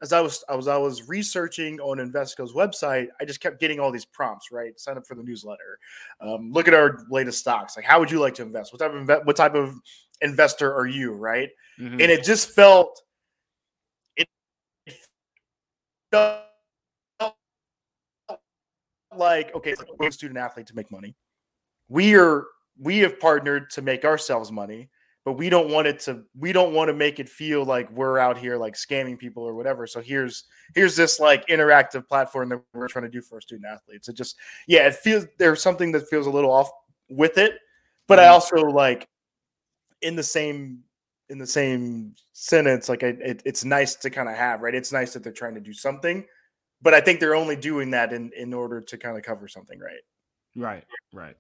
as 0.03 0.13
i 0.13 0.21
was 0.21 0.45
i 0.49 0.55
was 0.55 0.69
i 0.69 0.77
was 0.77 1.09
researching 1.09 1.81
on 1.81 1.99
Invesco's 1.99 2.53
website 2.53 3.09
i 3.21 3.25
just 3.25 3.41
kept 3.41 3.61
getting 3.61 3.81
all 3.81 3.91
these 3.91 4.05
prompts 4.05 4.51
right? 4.53 4.79
Sign 4.79 4.97
up 4.97 5.07
for 5.07 5.15
the 5.15 5.23
newsletter. 5.23 5.79
Um, 6.21 6.53
look 6.53 6.69
at 6.69 6.75
our 6.75 7.05
latest 7.11 7.39
stocks. 7.39 7.77
Like 7.77 7.85
how 7.85 7.99
would 7.99 8.11
you 8.11 8.21
like 8.21 8.35
to 8.35 8.43
invest? 8.43 8.73
What 8.73 8.81
type 8.81 8.93
of 8.93 9.07
inve- 9.07 9.25
what 9.27 9.37
type 9.37 9.55
of 9.55 9.75
investor 10.21 10.75
are 10.75 10.87
you 10.87 11.13
right? 11.13 11.51
Mm-hmm. 11.79 12.01
and 12.01 12.11
it 12.11 12.25
just 12.25 12.51
felt 12.51 13.03
it 14.17 14.27
felt 16.11 16.45
like 19.15 19.55
okay, 19.55 19.75
we're 19.99 20.09
a 20.09 20.13
student 20.13 20.39
athlete 20.39 20.67
to 20.69 20.75
make 20.75 20.91
money. 20.91 21.15
We 21.89 22.17
are 22.17 22.47
we 22.79 22.99
have 22.99 23.19
partnered 23.21 23.71
to 23.71 23.83
make 23.83 24.05
ourselves 24.05 24.53
money, 24.53 24.91
but 25.27 25.33
we 25.33 25.51
don't 25.51 25.71
want 25.71 25.89
it 25.89 26.01
to 26.01 26.23
we 26.39 26.53
don't 26.53 26.73
want 26.73 26.89
to 26.89 26.95
make 26.95 27.19
it 27.19 27.29
feel 27.29 27.65
like 27.65 27.91
we're 27.91 28.19
out 28.19 28.39
here 28.39 28.57
like 28.57 28.75
scamming 28.75 29.19
people 29.19 29.43
or 29.43 29.55
whatever. 29.55 29.87
So 29.87 30.01
here's 30.01 30.45
here's 30.75 30.97
this 30.97 31.21
like 31.21 31.47
interactive 31.49 32.09
platform 32.09 32.49
that 32.51 32.63
we're 32.73 32.89
trying 32.89 33.05
to 33.05 33.11
do 33.11 33.21
for 33.21 33.41
student 33.41 33.67
athletes. 33.67 34.09
It 34.09 34.15
just 34.15 34.37
yeah, 34.67 34.87
it 34.87 34.95
feels 34.95 35.27
there's 35.39 35.61
something 35.61 35.93
that 35.93 36.09
feels 36.09 36.27
a 36.27 36.31
little 36.31 36.53
off 36.53 36.71
with 37.11 37.37
it, 37.37 37.59
but 38.07 38.19
mm-hmm. 38.19 38.27
I 38.27 38.29
also 38.29 38.57
like 38.57 39.09
in 40.01 40.17
the 40.17 40.23
same 40.23 40.85
in 41.29 41.39
the 41.39 41.47
same 41.47 42.15
sentence 42.33 42.89
like 42.89 43.03
it, 43.03 43.43
it's 43.45 43.65
nice 43.65 43.97
to 43.97 44.09
kind 44.11 44.29
of 44.29 44.37
have 44.37 44.61
right 44.61 44.77
it's 44.77 44.93
nice 44.93 45.13
that 45.13 45.25
they're 45.25 45.33
trying 45.33 45.57
to 45.57 45.61
do 45.61 45.73
something 45.73 46.25
but 46.83 46.95
I 46.95 47.01
think 47.01 47.21
they're 47.21 47.35
only 47.35 47.57
doing 47.57 47.91
that 47.91 48.13
in 48.13 48.31
in 48.37 48.53
order 48.53 48.81
to 48.81 48.99
kind 48.99 49.17
of 49.17 49.23
cover 49.23 49.49
something, 49.49 49.79
right? 49.79 50.03
Right, 50.55 50.85
right. 51.13 51.35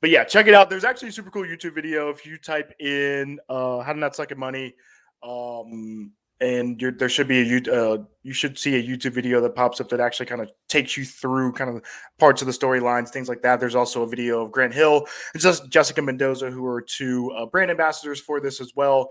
But 0.00 0.10
yeah, 0.10 0.24
check 0.24 0.46
it 0.46 0.54
out. 0.54 0.70
There's 0.70 0.84
actually 0.84 1.08
a 1.08 1.12
super 1.12 1.30
cool 1.30 1.44
YouTube 1.44 1.74
video. 1.74 2.08
If 2.10 2.24
you 2.24 2.38
type 2.38 2.72
in 2.80 3.38
uh, 3.48 3.80
"How 3.80 3.92
to 3.92 3.98
Not 3.98 4.16
Suck 4.16 4.32
at 4.32 4.38
Money," 4.38 4.74
um, 5.22 6.12
and 6.40 6.80
there 6.96 7.08
should 7.08 7.28
be 7.28 7.40
a 7.40 7.74
uh, 7.74 7.98
you 8.22 8.32
should 8.32 8.58
see 8.58 8.76
a 8.76 8.82
YouTube 8.82 9.12
video 9.12 9.40
that 9.42 9.54
pops 9.54 9.80
up 9.80 9.88
that 9.90 10.00
actually 10.00 10.26
kind 10.26 10.40
of 10.40 10.50
takes 10.68 10.96
you 10.96 11.04
through 11.04 11.52
kind 11.52 11.68
of 11.68 11.82
parts 12.18 12.40
of 12.40 12.46
the 12.46 12.52
storylines, 12.52 13.10
things 13.10 13.28
like 13.28 13.42
that. 13.42 13.60
There's 13.60 13.74
also 13.74 14.02
a 14.02 14.08
video 14.08 14.42
of 14.42 14.52
Grant 14.52 14.72
Hill 14.72 15.06
and 15.34 15.42
just 15.42 15.68
Jessica 15.68 16.00
Mendoza, 16.00 16.50
who 16.50 16.64
are 16.66 16.80
two 16.80 17.30
uh, 17.32 17.46
brand 17.46 17.70
ambassadors 17.70 18.20
for 18.20 18.40
this 18.40 18.60
as 18.60 18.72
well 18.74 19.10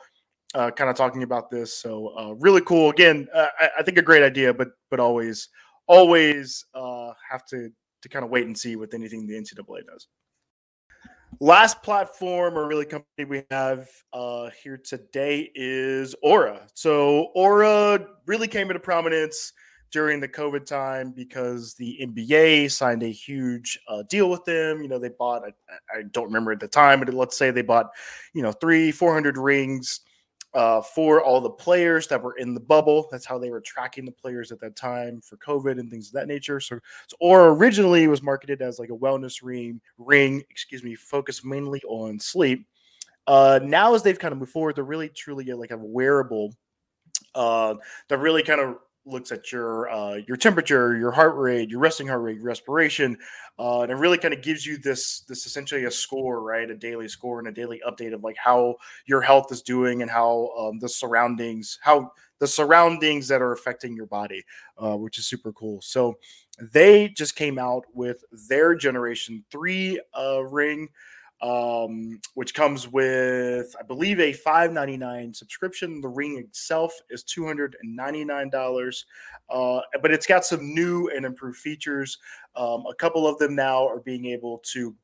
uh, 0.53 0.71
kind 0.71 0.89
of 0.89 0.95
talking 0.95 1.23
about 1.23 1.49
this. 1.49 1.73
So 1.73 2.13
uh, 2.17 2.33
really 2.33 2.61
cool. 2.61 2.89
Again, 2.89 3.27
uh, 3.33 3.47
I, 3.59 3.69
I, 3.79 3.83
think 3.83 3.97
a 3.97 4.01
great 4.01 4.23
idea, 4.23 4.53
but 4.53 4.69
but 4.89 4.99
always 4.99 5.49
always 5.87 6.65
uh, 6.73 7.11
have 7.29 7.45
to 7.47 7.69
to 8.01 8.09
kind 8.09 8.25
of 8.25 8.31
wait 8.31 8.45
and 8.45 8.57
see 8.57 8.75
with 8.75 8.93
anything 8.93 9.27
the 9.27 9.35
NCAA 9.35 9.85
does. 9.85 10.07
Last 11.41 11.81
platform 11.83 12.57
or 12.57 12.67
really 12.67 12.85
company 12.85 13.23
we 13.23 13.43
have 13.49 13.87
uh, 14.11 14.49
here 14.61 14.75
today 14.75 15.49
is 15.55 16.13
Oura. 16.21 16.67
So 16.73 17.31
Oura 17.33 18.07
really 18.25 18.49
came 18.49 18.69
into 18.69 18.81
prominence 18.81 19.53
during 19.89 20.19
the 20.19 20.27
COVID 20.27 20.65
time 20.65 21.11
because 21.11 21.75
the 21.75 21.97
NBA 22.01 22.69
signed 22.71 23.03
a 23.03 23.11
huge 23.11 23.79
uh, 23.87 24.03
deal 24.09 24.29
with 24.29 24.43
them. 24.43 24.81
You 24.81 24.89
know, 24.89 24.99
they 24.99 25.09
bought, 25.17 25.43
I, 25.43 25.99
I, 25.99 26.01
don't 26.11 26.25
remember 26.25 26.51
at 26.51 26.59
the 26.59 26.67
time, 26.67 26.99
but 26.99 27.13
let's 27.13 27.37
say 27.37 27.51
they 27.51 27.61
bought, 27.61 27.89
you 28.33 28.43
know, 28.43 28.51
three, 28.51 28.91
400 28.91 29.37
rings 29.37 30.01
uh, 30.53 30.81
for 30.81 31.23
all 31.23 31.41
the 31.41 31.49
players 31.49 32.07
that 32.07 32.21
were 32.21 32.35
in 32.37 32.53
the 32.53 32.59
bubble. 32.59 33.07
That's 33.11 33.25
how 33.25 33.37
they 33.37 33.51
were 33.51 33.61
tracking 33.61 34.05
the 34.05 34.11
players 34.11 34.51
at 34.51 34.59
that 34.61 34.75
time 34.75 35.21
for 35.21 35.37
COVID 35.37 35.79
and 35.79 35.89
things 35.89 36.07
of 36.07 36.13
that 36.13 36.27
nature. 36.27 36.59
So, 36.59 36.79
so 37.07 37.17
Oura 37.21 37.55
originally 37.55 38.07
was 38.07 38.23
marketed 38.23 38.61
as 38.61 38.79
like 38.79 38.89
a 38.89 38.97
wellness 38.97 39.43
ring, 39.43 39.79
ring, 39.97 40.43
excuse 40.49 40.83
me, 40.83 40.95
focused 40.95 41.45
mainly 41.45 41.81
on 41.87 42.19
sleep. 42.19 42.65
Uh, 43.27 43.59
now 43.63 43.93
as 43.93 44.01
they've 44.01 44.17
kind 44.17 44.31
of 44.31 44.39
moved 44.39 44.51
forward, 44.51 44.75
they're 44.75 44.83
really 44.83 45.09
truly 45.09 45.45
like 45.45 45.71
a 45.71 45.77
wearable 45.77 46.53
uh, 47.35 47.75
that 48.07 48.17
really 48.17 48.41
kind 48.41 48.59
of 48.59 48.77
looks 49.09 49.31
at 49.31 49.51
your 49.51 49.89
uh, 49.89 50.15
your 50.27 50.37
temperature, 50.37 50.97
your 50.97 51.11
heart 51.11 51.35
rate, 51.35 51.69
your 51.69 51.79
resting 51.79 52.07
heart 52.07 52.21
rate, 52.21 52.37
your 52.37 52.45
respiration, 52.45 53.17
uh, 53.57 53.81
and 53.81 53.91
it 53.91 53.95
really 53.95 54.17
kind 54.17 54.33
of 54.33 54.41
gives 54.41 54.65
you 54.65 54.77
this 54.77 55.21
this 55.21 55.45
essentially 55.45 55.85
a 55.85 55.91
score, 55.91 56.41
right? 56.41 56.69
A 56.69 56.75
daily 56.75 57.07
score 57.07 57.39
and 57.39 57.47
a 57.47 57.51
daily 57.51 57.81
update 57.87 58.13
of 58.13 58.23
like 58.23 58.37
how 58.37 58.75
your 59.05 59.21
health 59.21 59.51
is 59.51 59.61
doing 59.61 60.01
and 60.01 60.09
how 60.11 60.51
um, 60.57 60.79
the 60.79 60.89
surroundings, 60.89 61.79
how 61.81 62.11
the 62.39 62.47
surroundings 62.47 63.27
that 63.27 63.41
are 63.41 63.51
affecting 63.51 63.95
your 63.95 64.05
body, 64.05 64.45
uh, 64.77 64.95
which 64.95 65.17
is 65.19 65.27
super 65.27 65.51
cool. 65.53 65.81
So 65.81 66.17
they 66.73 67.09
just 67.09 67.35
came 67.35 67.59
out 67.59 67.83
with 67.93 68.23
their 68.49 68.75
Generation 68.75 69.43
Three 69.51 69.99
uh, 70.17 70.43
ring 70.43 70.89
um, 71.41 72.19
which 72.33 72.53
comes 72.53 72.87
with, 72.87 73.73
I 73.79 73.83
believe, 73.83 74.19
a 74.19 74.33
five 74.33 74.71
ninety 74.71 74.97
nine 74.97 75.33
subscription. 75.33 76.01
The 76.01 76.09
ring 76.09 76.37
itself 76.37 76.93
is 77.09 77.23
two 77.23 77.45
hundred 77.45 77.77
and 77.81 77.95
ninety 77.95 78.25
nine 78.25 78.49
dollars, 78.49 79.05
uh, 79.49 79.81
but 80.01 80.11
it's 80.11 80.27
got 80.27 80.45
some 80.45 80.73
new 80.73 81.09
and 81.09 81.25
improved 81.25 81.57
features. 81.57 82.17
Um, 82.55 82.85
a 82.89 82.95
couple 82.95 83.27
of 83.27 83.37
them 83.37 83.55
now 83.55 83.87
are 83.87 84.01
being 84.01 84.25
able 84.25 84.61
to 84.73 84.95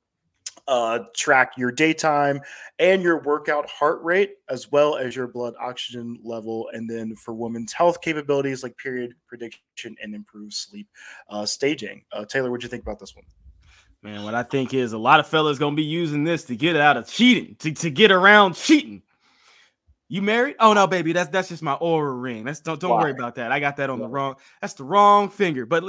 uh, 0.68 1.00
track 1.16 1.54
your 1.58 1.72
daytime 1.72 2.42
and 2.80 3.04
your 3.04 3.22
workout 3.22 3.70
heart 3.70 4.04
rate, 4.04 4.38
as 4.50 4.72
well 4.72 4.96
as 4.96 5.16
your 5.16 5.28
blood 5.28 5.54
oxygen 5.60 6.20
level. 6.24 6.70
And 6.74 6.90
then 6.90 7.16
for 7.16 7.34
women's 7.34 7.72
health 7.72 8.02
capabilities 8.02 8.64
like 8.64 8.76
period 8.78 9.14
prediction 9.28 9.96
and 10.02 10.16
improved 10.16 10.54
sleep 10.54 10.88
uh, 11.30 11.46
staging. 11.46 12.04
Uh, 12.12 12.26
Taylor, 12.26 12.50
what 12.50 12.62
do 12.62 12.66
you 12.66 12.70
think 12.70 12.84
about 12.84 13.00
this 13.00 13.16
one? 13.16 13.26
Man, 14.06 14.24
what 14.24 14.36
I 14.36 14.44
think 14.44 14.76
is 14.76 14.94
a 14.94 15.00
lot 15.00 15.20
of 15.20 15.26
fellas 15.26 15.58
gonna 15.58 15.76
be 15.76 15.84
using 15.84 16.24
this 16.24 16.44
to 16.44 16.56
get 16.56 16.76
out 16.76 16.96
of 16.96 17.08
cheating, 17.08 17.56
to, 17.56 17.72
to 17.72 17.90
get 17.90 18.12
around 18.12 18.54
cheating. 18.54 19.02
You 20.10 20.22
married? 20.22 20.58
Oh 20.60 20.74
no, 20.74 20.86
baby, 20.86 21.12
that's 21.12 21.32
that's 21.32 21.50
just 21.50 21.64
my 21.64 21.76
Oura 21.78 22.22
ring. 22.22 22.44
That's 22.44 22.60
don't 22.60 22.80
don't 22.80 22.92
Why? 22.92 23.02
worry 23.02 23.12
about 23.14 23.34
that. 23.36 23.52
I 23.52 23.60
got 23.60 23.78
that 23.78 23.90
on 23.90 23.98
Why? 23.98 24.06
the 24.06 24.12
wrong. 24.12 24.36
That's 24.62 24.76
the 24.76 24.84
wrong 24.84 25.28
finger. 25.28 25.66
But 25.66 25.84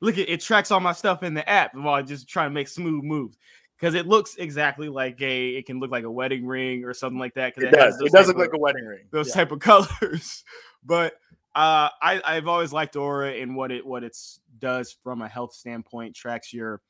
look 0.00 0.16
at 0.16 0.30
it 0.30 0.40
tracks 0.40 0.70
all 0.70 0.80
my 0.80 0.92
stuff 0.92 1.22
in 1.22 1.34
the 1.34 1.46
app 1.46 1.74
while 1.74 1.92
I 1.92 2.00
just 2.00 2.30
trying 2.30 2.48
to 2.48 2.54
make 2.54 2.66
smooth 2.66 3.04
moves 3.04 3.36
because 3.78 3.92
it 3.94 4.06
looks 4.06 4.36
exactly 4.36 4.88
like 4.88 5.20
a. 5.20 5.50
It 5.50 5.66
can 5.66 5.80
look 5.80 5.90
like 5.90 6.04
a 6.04 6.10
wedding 6.10 6.46
ring 6.46 6.84
or 6.84 6.94
something 6.94 7.18
like 7.18 7.34
that. 7.34 7.52
It, 7.58 7.64
it 7.64 7.72
does. 7.72 8.00
It 8.00 8.10
does 8.10 8.26
look 8.28 8.36
of, 8.36 8.40
like 8.40 8.54
a 8.54 8.58
wedding 8.58 8.86
ring. 8.86 9.04
Those 9.10 9.28
yeah. 9.28 9.34
type 9.34 9.52
of 9.52 9.58
colors, 9.60 10.44
but 10.82 11.12
uh, 11.54 11.90
I 12.00 12.22
I've 12.24 12.48
always 12.48 12.72
liked 12.72 12.94
Oura 12.94 13.42
and 13.42 13.54
what 13.54 13.70
it 13.70 13.84
what 13.84 14.02
it 14.02 14.16
does 14.58 14.96
from 15.04 15.20
a 15.20 15.28
health 15.28 15.52
standpoint. 15.52 16.16
Tracks 16.16 16.54
your 16.54 16.80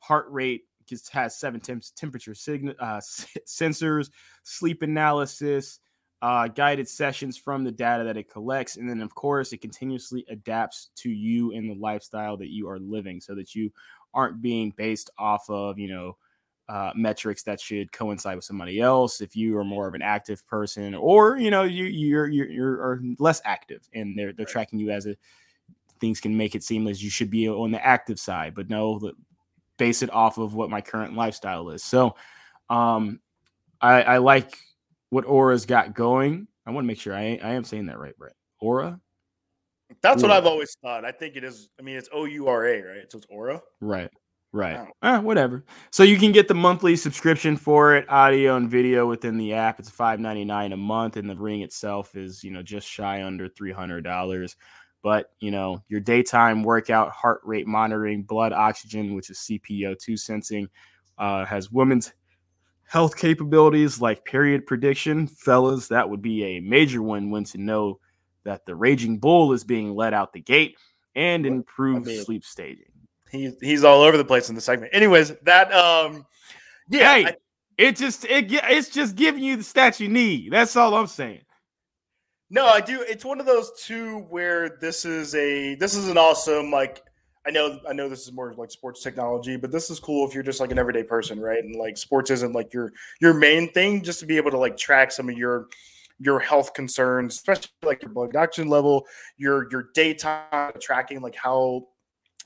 heart 0.00 0.26
rate, 0.30 0.64
just 0.86 1.10
has 1.10 1.38
seven 1.38 1.60
temps, 1.60 1.92
temperature 1.92 2.34
sign, 2.34 2.74
uh, 2.78 2.96
sensors, 3.46 4.10
sleep 4.42 4.82
analysis 4.82 5.80
uh, 6.22 6.48
guided 6.48 6.88
sessions 6.88 7.38
from 7.38 7.64
the 7.64 7.72
data 7.72 8.04
that 8.04 8.16
it 8.16 8.30
collects. 8.30 8.76
And 8.76 8.88
then, 8.88 9.00
of 9.00 9.14
course, 9.14 9.52
it 9.52 9.60
continuously 9.60 10.24
adapts 10.28 10.90
to 10.96 11.10
you 11.10 11.52
and 11.52 11.70
the 11.70 11.74
lifestyle 11.74 12.36
that 12.36 12.50
you 12.50 12.68
are 12.68 12.78
living 12.78 13.20
so 13.20 13.34
that 13.34 13.54
you 13.54 13.72
aren't 14.12 14.42
being 14.42 14.72
based 14.76 15.10
off 15.18 15.48
of, 15.48 15.78
you 15.78 15.88
know, 15.88 16.16
uh, 16.68 16.92
metrics 16.94 17.42
that 17.42 17.60
should 17.60 17.90
coincide 17.90 18.36
with 18.36 18.44
somebody 18.44 18.80
else. 18.80 19.20
If 19.20 19.34
you 19.34 19.56
are 19.58 19.64
more 19.64 19.88
of 19.88 19.94
an 19.94 20.02
active 20.02 20.46
person, 20.46 20.94
or 20.94 21.36
you 21.36 21.50
know 21.50 21.64
you 21.64 21.86
you're 21.86 22.28
you're, 22.28 22.48
you're 22.48 23.00
less 23.18 23.42
active, 23.44 23.88
and 23.92 24.16
they're 24.16 24.32
they're 24.32 24.46
right. 24.46 24.52
tracking 24.52 24.78
you 24.78 24.90
as 24.90 25.04
a 25.06 25.16
things 25.98 26.20
can 26.20 26.36
make 26.36 26.54
it 26.54 26.62
seem 26.62 26.86
as 26.86 27.02
you 27.02 27.10
should 27.10 27.28
be 27.28 27.48
on 27.48 27.72
the 27.72 27.84
active 27.84 28.20
side, 28.20 28.54
but 28.54 28.70
no, 28.70 29.00
base 29.80 30.02
it 30.02 30.12
off 30.12 30.38
of 30.38 30.54
what 30.54 30.70
my 30.70 30.80
current 30.80 31.16
lifestyle 31.16 31.70
is. 31.70 31.82
So, 31.82 32.14
um, 32.68 33.18
I, 33.80 34.02
I 34.02 34.18
like 34.18 34.56
what 35.08 35.24
Oura's 35.24 35.66
got 35.66 35.94
going. 35.94 36.46
I 36.66 36.70
want 36.70 36.84
to 36.84 36.86
make 36.86 37.00
sure 37.00 37.14
I, 37.14 37.40
I 37.42 37.54
am 37.54 37.64
saying 37.64 37.86
that 37.86 37.98
right, 37.98 38.16
Brett. 38.16 38.34
Oura? 38.62 39.00
That's 40.02 40.22
Oura. 40.22 40.28
what 40.28 40.30
I've 40.32 40.46
always 40.46 40.76
thought. 40.82 41.04
I 41.04 41.12
think 41.12 41.34
it 41.36 41.44
is. 41.44 41.70
I 41.80 41.82
mean, 41.82 41.96
it's 41.96 42.10
O 42.12 42.26
U 42.26 42.46
R 42.46 42.66
A, 42.66 42.82
right? 42.82 43.10
So 43.10 43.18
it's 43.18 43.26
Oura. 43.26 43.60
Right. 43.80 44.10
Right. 44.52 44.80
Ah, 45.02 45.20
whatever. 45.20 45.64
So 45.92 46.02
you 46.02 46.18
can 46.18 46.32
get 46.32 46.48
the 46.48 46.54
monthly 46.54 46.96
subscription 46.96 47.56
for 47.56 47.94
it, 47.94 48.04
audio 48.10 48.56
and 48.56 48.68
video 48.68 49.06
within 49.06 49.38
the 49.38 49.54
app. 49.54 49.78
It's 49.78 49.88
five 49.88 50.18
ninety 50.18 50.44
nine 50.44 50.72
a 50.72 50.76
month, 50.76 51.16
and 51.16 51.30
the 51.30 51.36
ring 51.36 51.62
itself 51.62 52.16
is 52.16 52.42
you 52.42 52.50
know 52.50 52.62
just 52.62 52.88
shy 52.88 53.22
under 53.22 53.48
three 53.48 53.72
hundred 53.72 54.02
dollars. 54.02 54.56
But 55.02 55.32
you 55.40 55.50
know 55.50 55.82
your 55.88 56.00
daytime 56.00 56.62
workout, 56.62 57.10
heart 57.10 57.40
rate 57.44 57.66
monitoring, 57.66 58.22
blood 58.22 58.52
oxygen, 58.52 59.14
which 59.14 59.30
is 59.30 59.38
SpO 59.38 59.98
two 59.98 60.16
sensing, 60.16 60.68
uh, 61.18 61.44
has 61.44 61.72
women's 61.72 62.12
health 62.90 63.16
capabilities 63.16 64.00
like 64.00 64.24
period 64.24 64.66
prediction, 64.66 65.28
fellas, 65.28 65.86
that 65.86 66.10
would 66.10 66.20
be 66.20 66.44
a 66.44 66.60
major 66.60 67.00
win 67.00 67.30
when 67.30 67.44
to 67.44 67.56
know 67.56 68.00
that 68.42 68.66
the 68.66 68.74
Raging 68.74 69.16
Bull 69.16 69.52
is 69.52 69.62
being 69.62 69.94
let 69.94 70.12
out 70.12 70.32
the 70.32 70.40
gate 70.40 70.76
and 71.14 71.46
improved 71.46 72.08
I 72.08 72.12
mean, 72.12 72.24
sleep 72.24 72.44
staging. 72.44 72.90
He's 73.30 73.54
he's 73.60 73.84
all 73.84 74.02
over 74.02 74.16
the 74.16 74.24
place 74.24 74.48
in 74.48 74.56
the 74.56 74.60
segment. 74.60 74.92
Anyways, 74.92 75.34
that 75.42 75.72
um 75.72 76.26
yeah, 76.88 77.14
hey, 77.14 77.24
I, 77.26 77.34
it 77.78 77.96
just 77.96 78.24
it 78.24 78.46
it's 78.50 78.88
just 78.88 79.14
giving 79.14 79.44
you 79.44 79.56
the 79.56 79.62
stats 79.62 80.00
you 80.00 80.08
need. 80.08 80.52
That's 80.52 80.74
all 80.74 80.94
I'm 80.96 81.06
saying. 81.06 81.42
No, 82.50 82.66
I 82.66 82.80
do. 82.80 83.04
It's 83.08 83.24
one 83.24 83.38
of 83.38 83.46
those 83.46 83.70
two 83.80 84.18
where 84.28 84.76
this 84.80 85.04
is 85.04 85.34
a 85.36 85.76
this 85.76 85.94
is 85.94 86.08
an 86.08 86.18
awesome 86.18 86.72
like 86.72 87.02
I 87.46 87.50
know 87.50 87.78
I 87.88 87.92
know 87.92 88.08
this 88.08 88.26
is 88.26 88.32
more 88.32 88.52
like 88.54 88.72
sports 88.72 89.02
technology, 89.02 89.56
but 89.56 89.70
this 89.70 89.88
is 89.88 90.00
cool 90.00 90.26
if 90.28 90.34
you're 90.34 90.42
just 90.42 90.60
like 90.60 90.72
an 90.72 90.78
everyday 90.78 91.04
person, 91.04 91.38
right? 91.38 91.62
And 91.62 91.76
like 91.76 91.96
sports 91.96 92.30
isn't 92.30 92.52
like 92.52 92.74
your 92.74 92.92
your 93.20 93.34
main 93.34 93.72
thing, 93.72 94.02
just 94.02 94.18
to 94.20 94.26
be 94.26 94.36
able 94.36 94.50
to 94.50 94.58
like 94.58 94.76
track 94.76 95.12
some 95.12 95.28
of 95.28 95.38
your 95.38 95.68
your 96.18 96.40
health 96.40 96.74
concerns, 96.74 97.34
especially 97.36 97.70
like 97.84 98.02
your 98.02 98.10
blood 98.10 98.34
oxygen 98.34 98.68
level, 98.68 99.06
your 99.38 99.70
your 99.70 99.90
daytime 99.94 100.72
tracking, 100.80 101.20
like 101.22 101.36
how 101.36 101.86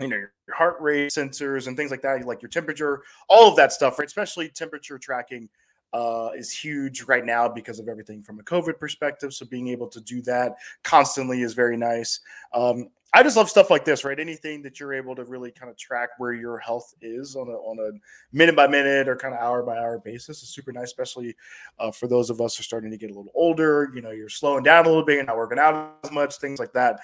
you 0.00 0.08
know 0.08 0.16
your 0.16 0.32
heart 0.54 0.76
rate 0.80 1.11
sensors 1.12 1.66
and 1.66 1.78
things 1.78 1.90
like 1.90 2.02
that, 2.02 2.26
like 2.26 2.42
your 2.42 2.50
temperature, 2.50 3.02
all 3.28 3.49
of 3.49 3.56
that 3.56 3.73
stuff, 3.73 3.99
right? 3.99 4.06
Especially 4.06 4.50
temperature 4.50 4.99
tracking 4.99 5.49
uh, 5.94 6.30
is 6.36 6.50
huge 6.50 7.02
right 7.04 7.24
now 7.24 7.48
because 7.48 7.78
of 7.78 7.88
everything 7.88 8.20
from 8.20 8.40
a 8.40 8.42
COVID 8.42 8.78
perspective. 8.80 9.32
So 9.32 9.46
being 9.46 9.68
able 9.68 9.86
to 9.88 10.00
do 10.00 10.20
that 10.22 10.56
constantly 10.82 11.42
is 11.42 11.54
very 11.54 11.76
nice. 11.76 12.18
Um, 12.52 12.88
I 13.16 13.22
just 13.22 13.36
love 13.36 13.48
stuff 13.48 13.70
like 13.70 13.84
this, 13.84 14.04
right? 14.04 14.18
Anything 14.18 14.60
that 14.62 14.80
you're 14.80 14.92
able 14.92 15.14
to 15.14 15.24
really 15.24 15.52
kind 15.52 15.70
of 15.70 15.78
track 15.78 16.09
where 16.18 16.33
your 16.33 16.59
health 16.59 16.92
is 17.00 17.37
on 17.37 17.46
a 17.46 17.52
on 17.52 17.78
a 17.78 17.96
minute 18.37 18.57
by 18.57 18.66
minute 18.66 19.09
or 19.09 19.14
kind 19.14 19.33
of 19.33 19.40
hour 19.40 19.62
by 19.62 19.76
hour 19.78 20.00
basis 20.00 20.42
is 20.42 20.48
super 20.48 20.72
nice, 20.72 20.87
especially 20.87 21.37
uh, 21.78 21.92
for 21.92 22.09
those 22.09 22.28
of 22.28 22.40
us 22.40 22.57
who 22.57 22.62
are 22.62 22.64
starting 22.64 22.90
to 22.90 22.96
get 22.96 23.12
a 23.12 23.14
little 23.14 23.30
older. 23.37 23.92
You 23.94 24.02
know, 24.02 24.11
you're 24.11 24.28
slowing 24.28 24.64
down 24.64 24.87
a 24.87 24.88
little 24.88 25.04
bit, 25.04 25.14
you're 25.14 25.24
not 25.24 25.37
working 25.37 25.61
out 25.61 25.96
as 26.02 26.11
much, 26.11 26.38
things 26.38 26.59
like 26.59 26.72
that. 26.72 26.98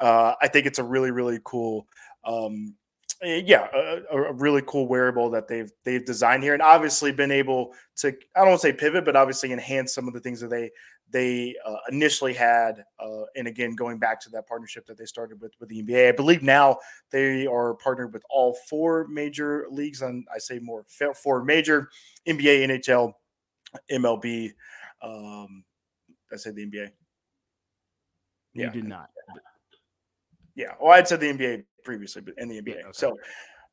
Uh, 0.00 0.34
I 0.42 0.48
think 0.48 0.66
it's 0.66 0.78
a 0.78 0.84
really 0.84 1.12
really 1.12 1.40
cool 1.44 1.86
um, 2.26 2.74
yeah, 3.24 3.68
a, 3.74 4.16
a, 4.16 4.32
really 4.32 4.62
cool 4.66 4.86
wearable 4.86 5.30
that 5.30 5.48
they've 5.48 5.70
they've 5.84 6.04
designed 6.04 6.42
here, 6.42 6.54
and 6.54 6.62
obviously 6.62 7.12
been 7.12 7.30
able 7.30 7.72
to 7.96 8.08
I 8.08 8.40
don't 8.40 8.48
want 8.48 8.60
to 8.60 8.68
say 8.68 8.72
pivot, 8.72 9.04
but 9.04 9.16
obviously 9.16 9.52
enhance 9.52 9.94
some 9.94 10.08
of 10.08 10.14
the 10.14 10.20
things 10.20 10.40
that 10.40 10.50
they 10.50 10.70
they 11.10 11.54
uh, 11.64 11.76
initially 11.90 12.34
had. 12.34 12.84
Uh, 12.98 13.22
and 13.36 13.46
again, 13.46 13.74
going 13.74 13.98
back 13.98 14.20
to 14.22 14.30
that 14.30 14.46
partnership 14.46 14.86
that 14.86 14.98
they 14.98 15.04
started 15.04 15.40
with 15.40 15.52
with 15.60 15.68
the 15.68 15.82
NBA, 15.82 16.08
I 16.08 16.12
believe 16.12 16.42
now 16.42 16.78
they 17.10 17.46
are 17.46 17.74
partnered 17.74 18.12
with 18.12 18.24
all 18.30 18.56
four 18.68 19.06
major 19.08 19.66
leagues, 19.70 20.02
and 20.02 20.26
I 20.34 20.38
say 20.38 20.58
more 20.58 20.84
four 21.14 21.44
major 21.44 21.88
NBA, 22.26 22.68
NHL, 22.68 23.12
MLB. 23.90 24.52
Um, 25.02 25.64
I 26.32 26.36
said 26.36 26.56
the 26.56 26.66
NBA. 26.66 26.90
Yeah, 28.54 28.66
you 28.66 28.70
did 28.70 28.84
not. 28.84 29.10
Yeah, 30.54 30.72
well, 30.80 30.92
I'd 30.92 31.08
said 31.08 31.20
the 31.20 31.32
NBA 31.32 31.64
previously, 31.84 32.22
but 32.22 32.34
in 32.38 32.48
the 32.48 32.60
NBA. 32.60 32.80
Okay. 32.80 32.88
So, 32.92 33.16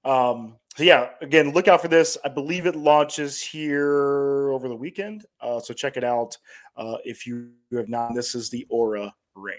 um, 0.03 0.57
so 0.75 0.83
yeah, 0.83 1.09
again, 1.21 1.51
look 1.51 1.67
out 1.67 1.81
for 1.81 1.87
this. 1.87 2.17
I 2.23 2.29
believe 2.29 2.65
it 2.65 2.75
launches 2.75 3.41
here 3.41 4.51
over 4.51 4.67
the 4.67 4.75
weekend. 4.75 5.25
Uh, 5.39 5.59
so 5.59 5.73
check 5.73 5.97
it 5.97 6.03
out 6.03 6.37
uh, 6.77 6.97
if 7.03 7.27
you 7.27 7.51
have 7.73 7.89
not. 7.89 8.15
This 8.15 8.35
is 8.35 8.49
the 8.49 8.65
Oura 8.71 9.11
Ring. 9.35 9.57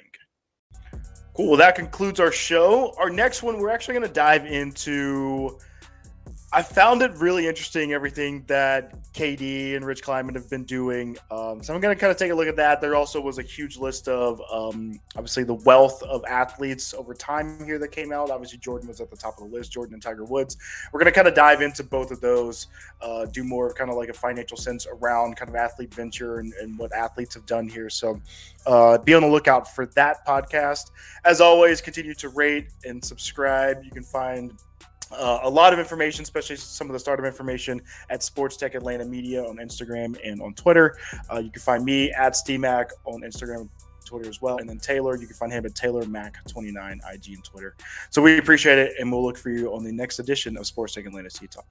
Cool. 1.35 1.49
Well, 1.49 1.57
that 1.59 1.75
concludes 1.75 2.21
our 2.21 2.33
show. 2.33 2.95
Our 2.99 3.09
next 3.09 3.43
one, 3.43 3.59
we're 3.59 3.71
actually 3.71 3.95
going 3.95 4.07
to 4.07 4.13
dive 4.13 4.47
into 4.47 5.59
I 6.55 6.61
found 6.61 7.01
it 7.01 7.13
really 7.17 7.47
interesting 7.47 7.95
everything 7.95 8.45
that 8.47 9.11
KD 9.15 9.75
and 9.75 9.87
Rich 9.87 10.03
Kleiman 10.03 10.35
have 10.35 10.51
been 10.51 10.65
doing. 10.65 11.17
Um, 11.31 11.63
so 11.63 11.73
I'm 11.73 11.81
going 11.81 11.97
to 11.97 11.99
kind 11.99 12.11
of 12.11 12.19
take 12.19 12.31
a 12.31 12.35
look 12.35 12.47
at 12.47 12.57
that. 12.57 12.83
There 12.83 12.95
also 12.95 13.23
was 13.23 13.39
a 13.39 13.43
huge 13.43 13.79
list 13.79 14.07
of 14.07 14.43
um, 14.53 15.01
obviously 15.17 15.45
the 15.45 15.55
wealth 15.55 16.03
of 16.03 16.23
athletes 16.29 16.93
over 16.93 17.15
time 17.15 17.65
here 17.65 17.79
that 17.79 17.89
came 17.89 18.13
out. 18.13 18.31
Obviously, 18.31 18.59
Jordan 18.59 18.89
was 18.89 19.01
at 19.01 19.11
the 19.11 19.17
top 19.17 19.39
of 19.41 19.51
the 19.51 19.57
list, 19.57 19.73
Jordan 19.73 19.95
and 19.95 20.03
Tiger 20.03 20.25
Woods. 20.25 20.59
We're 20.93 21.01
going 21.01 21.11
to 21.11 21.15
kind 21.15 21.27
of 21.27 21.33
dive 21.33 21.63
into 21.63 21.83
both 21.83 22.11
of 22.11 22.21
those, 22.21 22.67
uh, 23.01 23.25
do 23.25 23.45
more 23.45 23.67
of 23.67 23.75
kind 23.75 23.89
of 23.89 23.97
like 23.97 24.11
a 24.11 24.15
financial 24.15 24.59
sense 24.59 24.87
around 24.87 25.37
kind 25.37 25.49
of 25.49 25.55
athlete 25.55 25.95
venture 25.95 26.41
and, 26.41 26.53
and 26.61 26.79
what 26.79 26.93
athletes 26.93 27.33
have 27.35 27.47
done 27.47 27.67
here. 27.67 27.89
So 27.89 28.21
uh, 28.67 28.99
be 28.99 29.15
on 29.15 29.23
the 29.23 29.29
lookout 29.29 29.75
for 29.75 29.87
that 29.87 30.27
podcast. 30.27 30.91
As 31.25 31.41
always, 31.41 31.81
continue 31.81 32.15
to 32.17 32.29
rate 32.29 32.69
and 32.85 33.03
subscribe. 33.03 33.83
You 33.85 33.91
can 33.91 34.03
find 34.03 34.53
uh, 35.13 35.41
a 35.43 35.51
lot 35.51 35.73
of 35.73 35.79
information, 35.79 36.23
especially 36.23 36.57
some 36.57 36.89
of 36.89 36.93
the 36.93 36.99
startup 36.99 37.27
information 37.27 37.81
at 38.11 38.23
Sports 38.23 38.57
Tech 38.57 38.75
Atlanta 38.75 39.05
Media 39.05 39.43
on 39.43 39.57
Instagram 39.57 40.19
and 40.25 40.41
on 40.43 40.55
Twitter. 40.55 40.97
Uh, 41.33 41.39
you 41.39 41.51
can 41.51 41.63
find 41.63 41.85
me 41.85 42.11
at 42.13 42.35
SteveMac 42.35 42.91
on 43.05 43.23
Instagram 43.23 43.69
Twitter 44.05 44.29
as 44.29 44.43
well. 44.43 44.59
And 44.59 44.69
then 44.69 44.79
Taylor, 44.79 45.17
you 45.17 45.27
can 45.27 45.37
find 45.37 45.53
him 45.53 45.65
at 45.65 45.75
Taylor 45.75 46.05
Mac 46.07 46.45
29 46.49 47.01
IG 47.13 47.35
and 47.35 47.45
Twitter. 47.45 47.75
So 48.11 48.21
we 48.21 48.39
appreciate 48.39 48.79
it, 48.79 48.95
and 48.99 49.11
we'll 49.11 49.25
look 49.25 49.39
for 49.39 49.51
you 49.51 49.75
on 49.75 49.85
the 49.85 49.93
next 49.93 50.19
edition 50.19 50.57
of 50.57 50.67
Sports 50.67 50.95
Tech 50.95 51.07
Atlanta 51.07 51.31
Seed 51.31 51.51
Talk. 51.51 51.67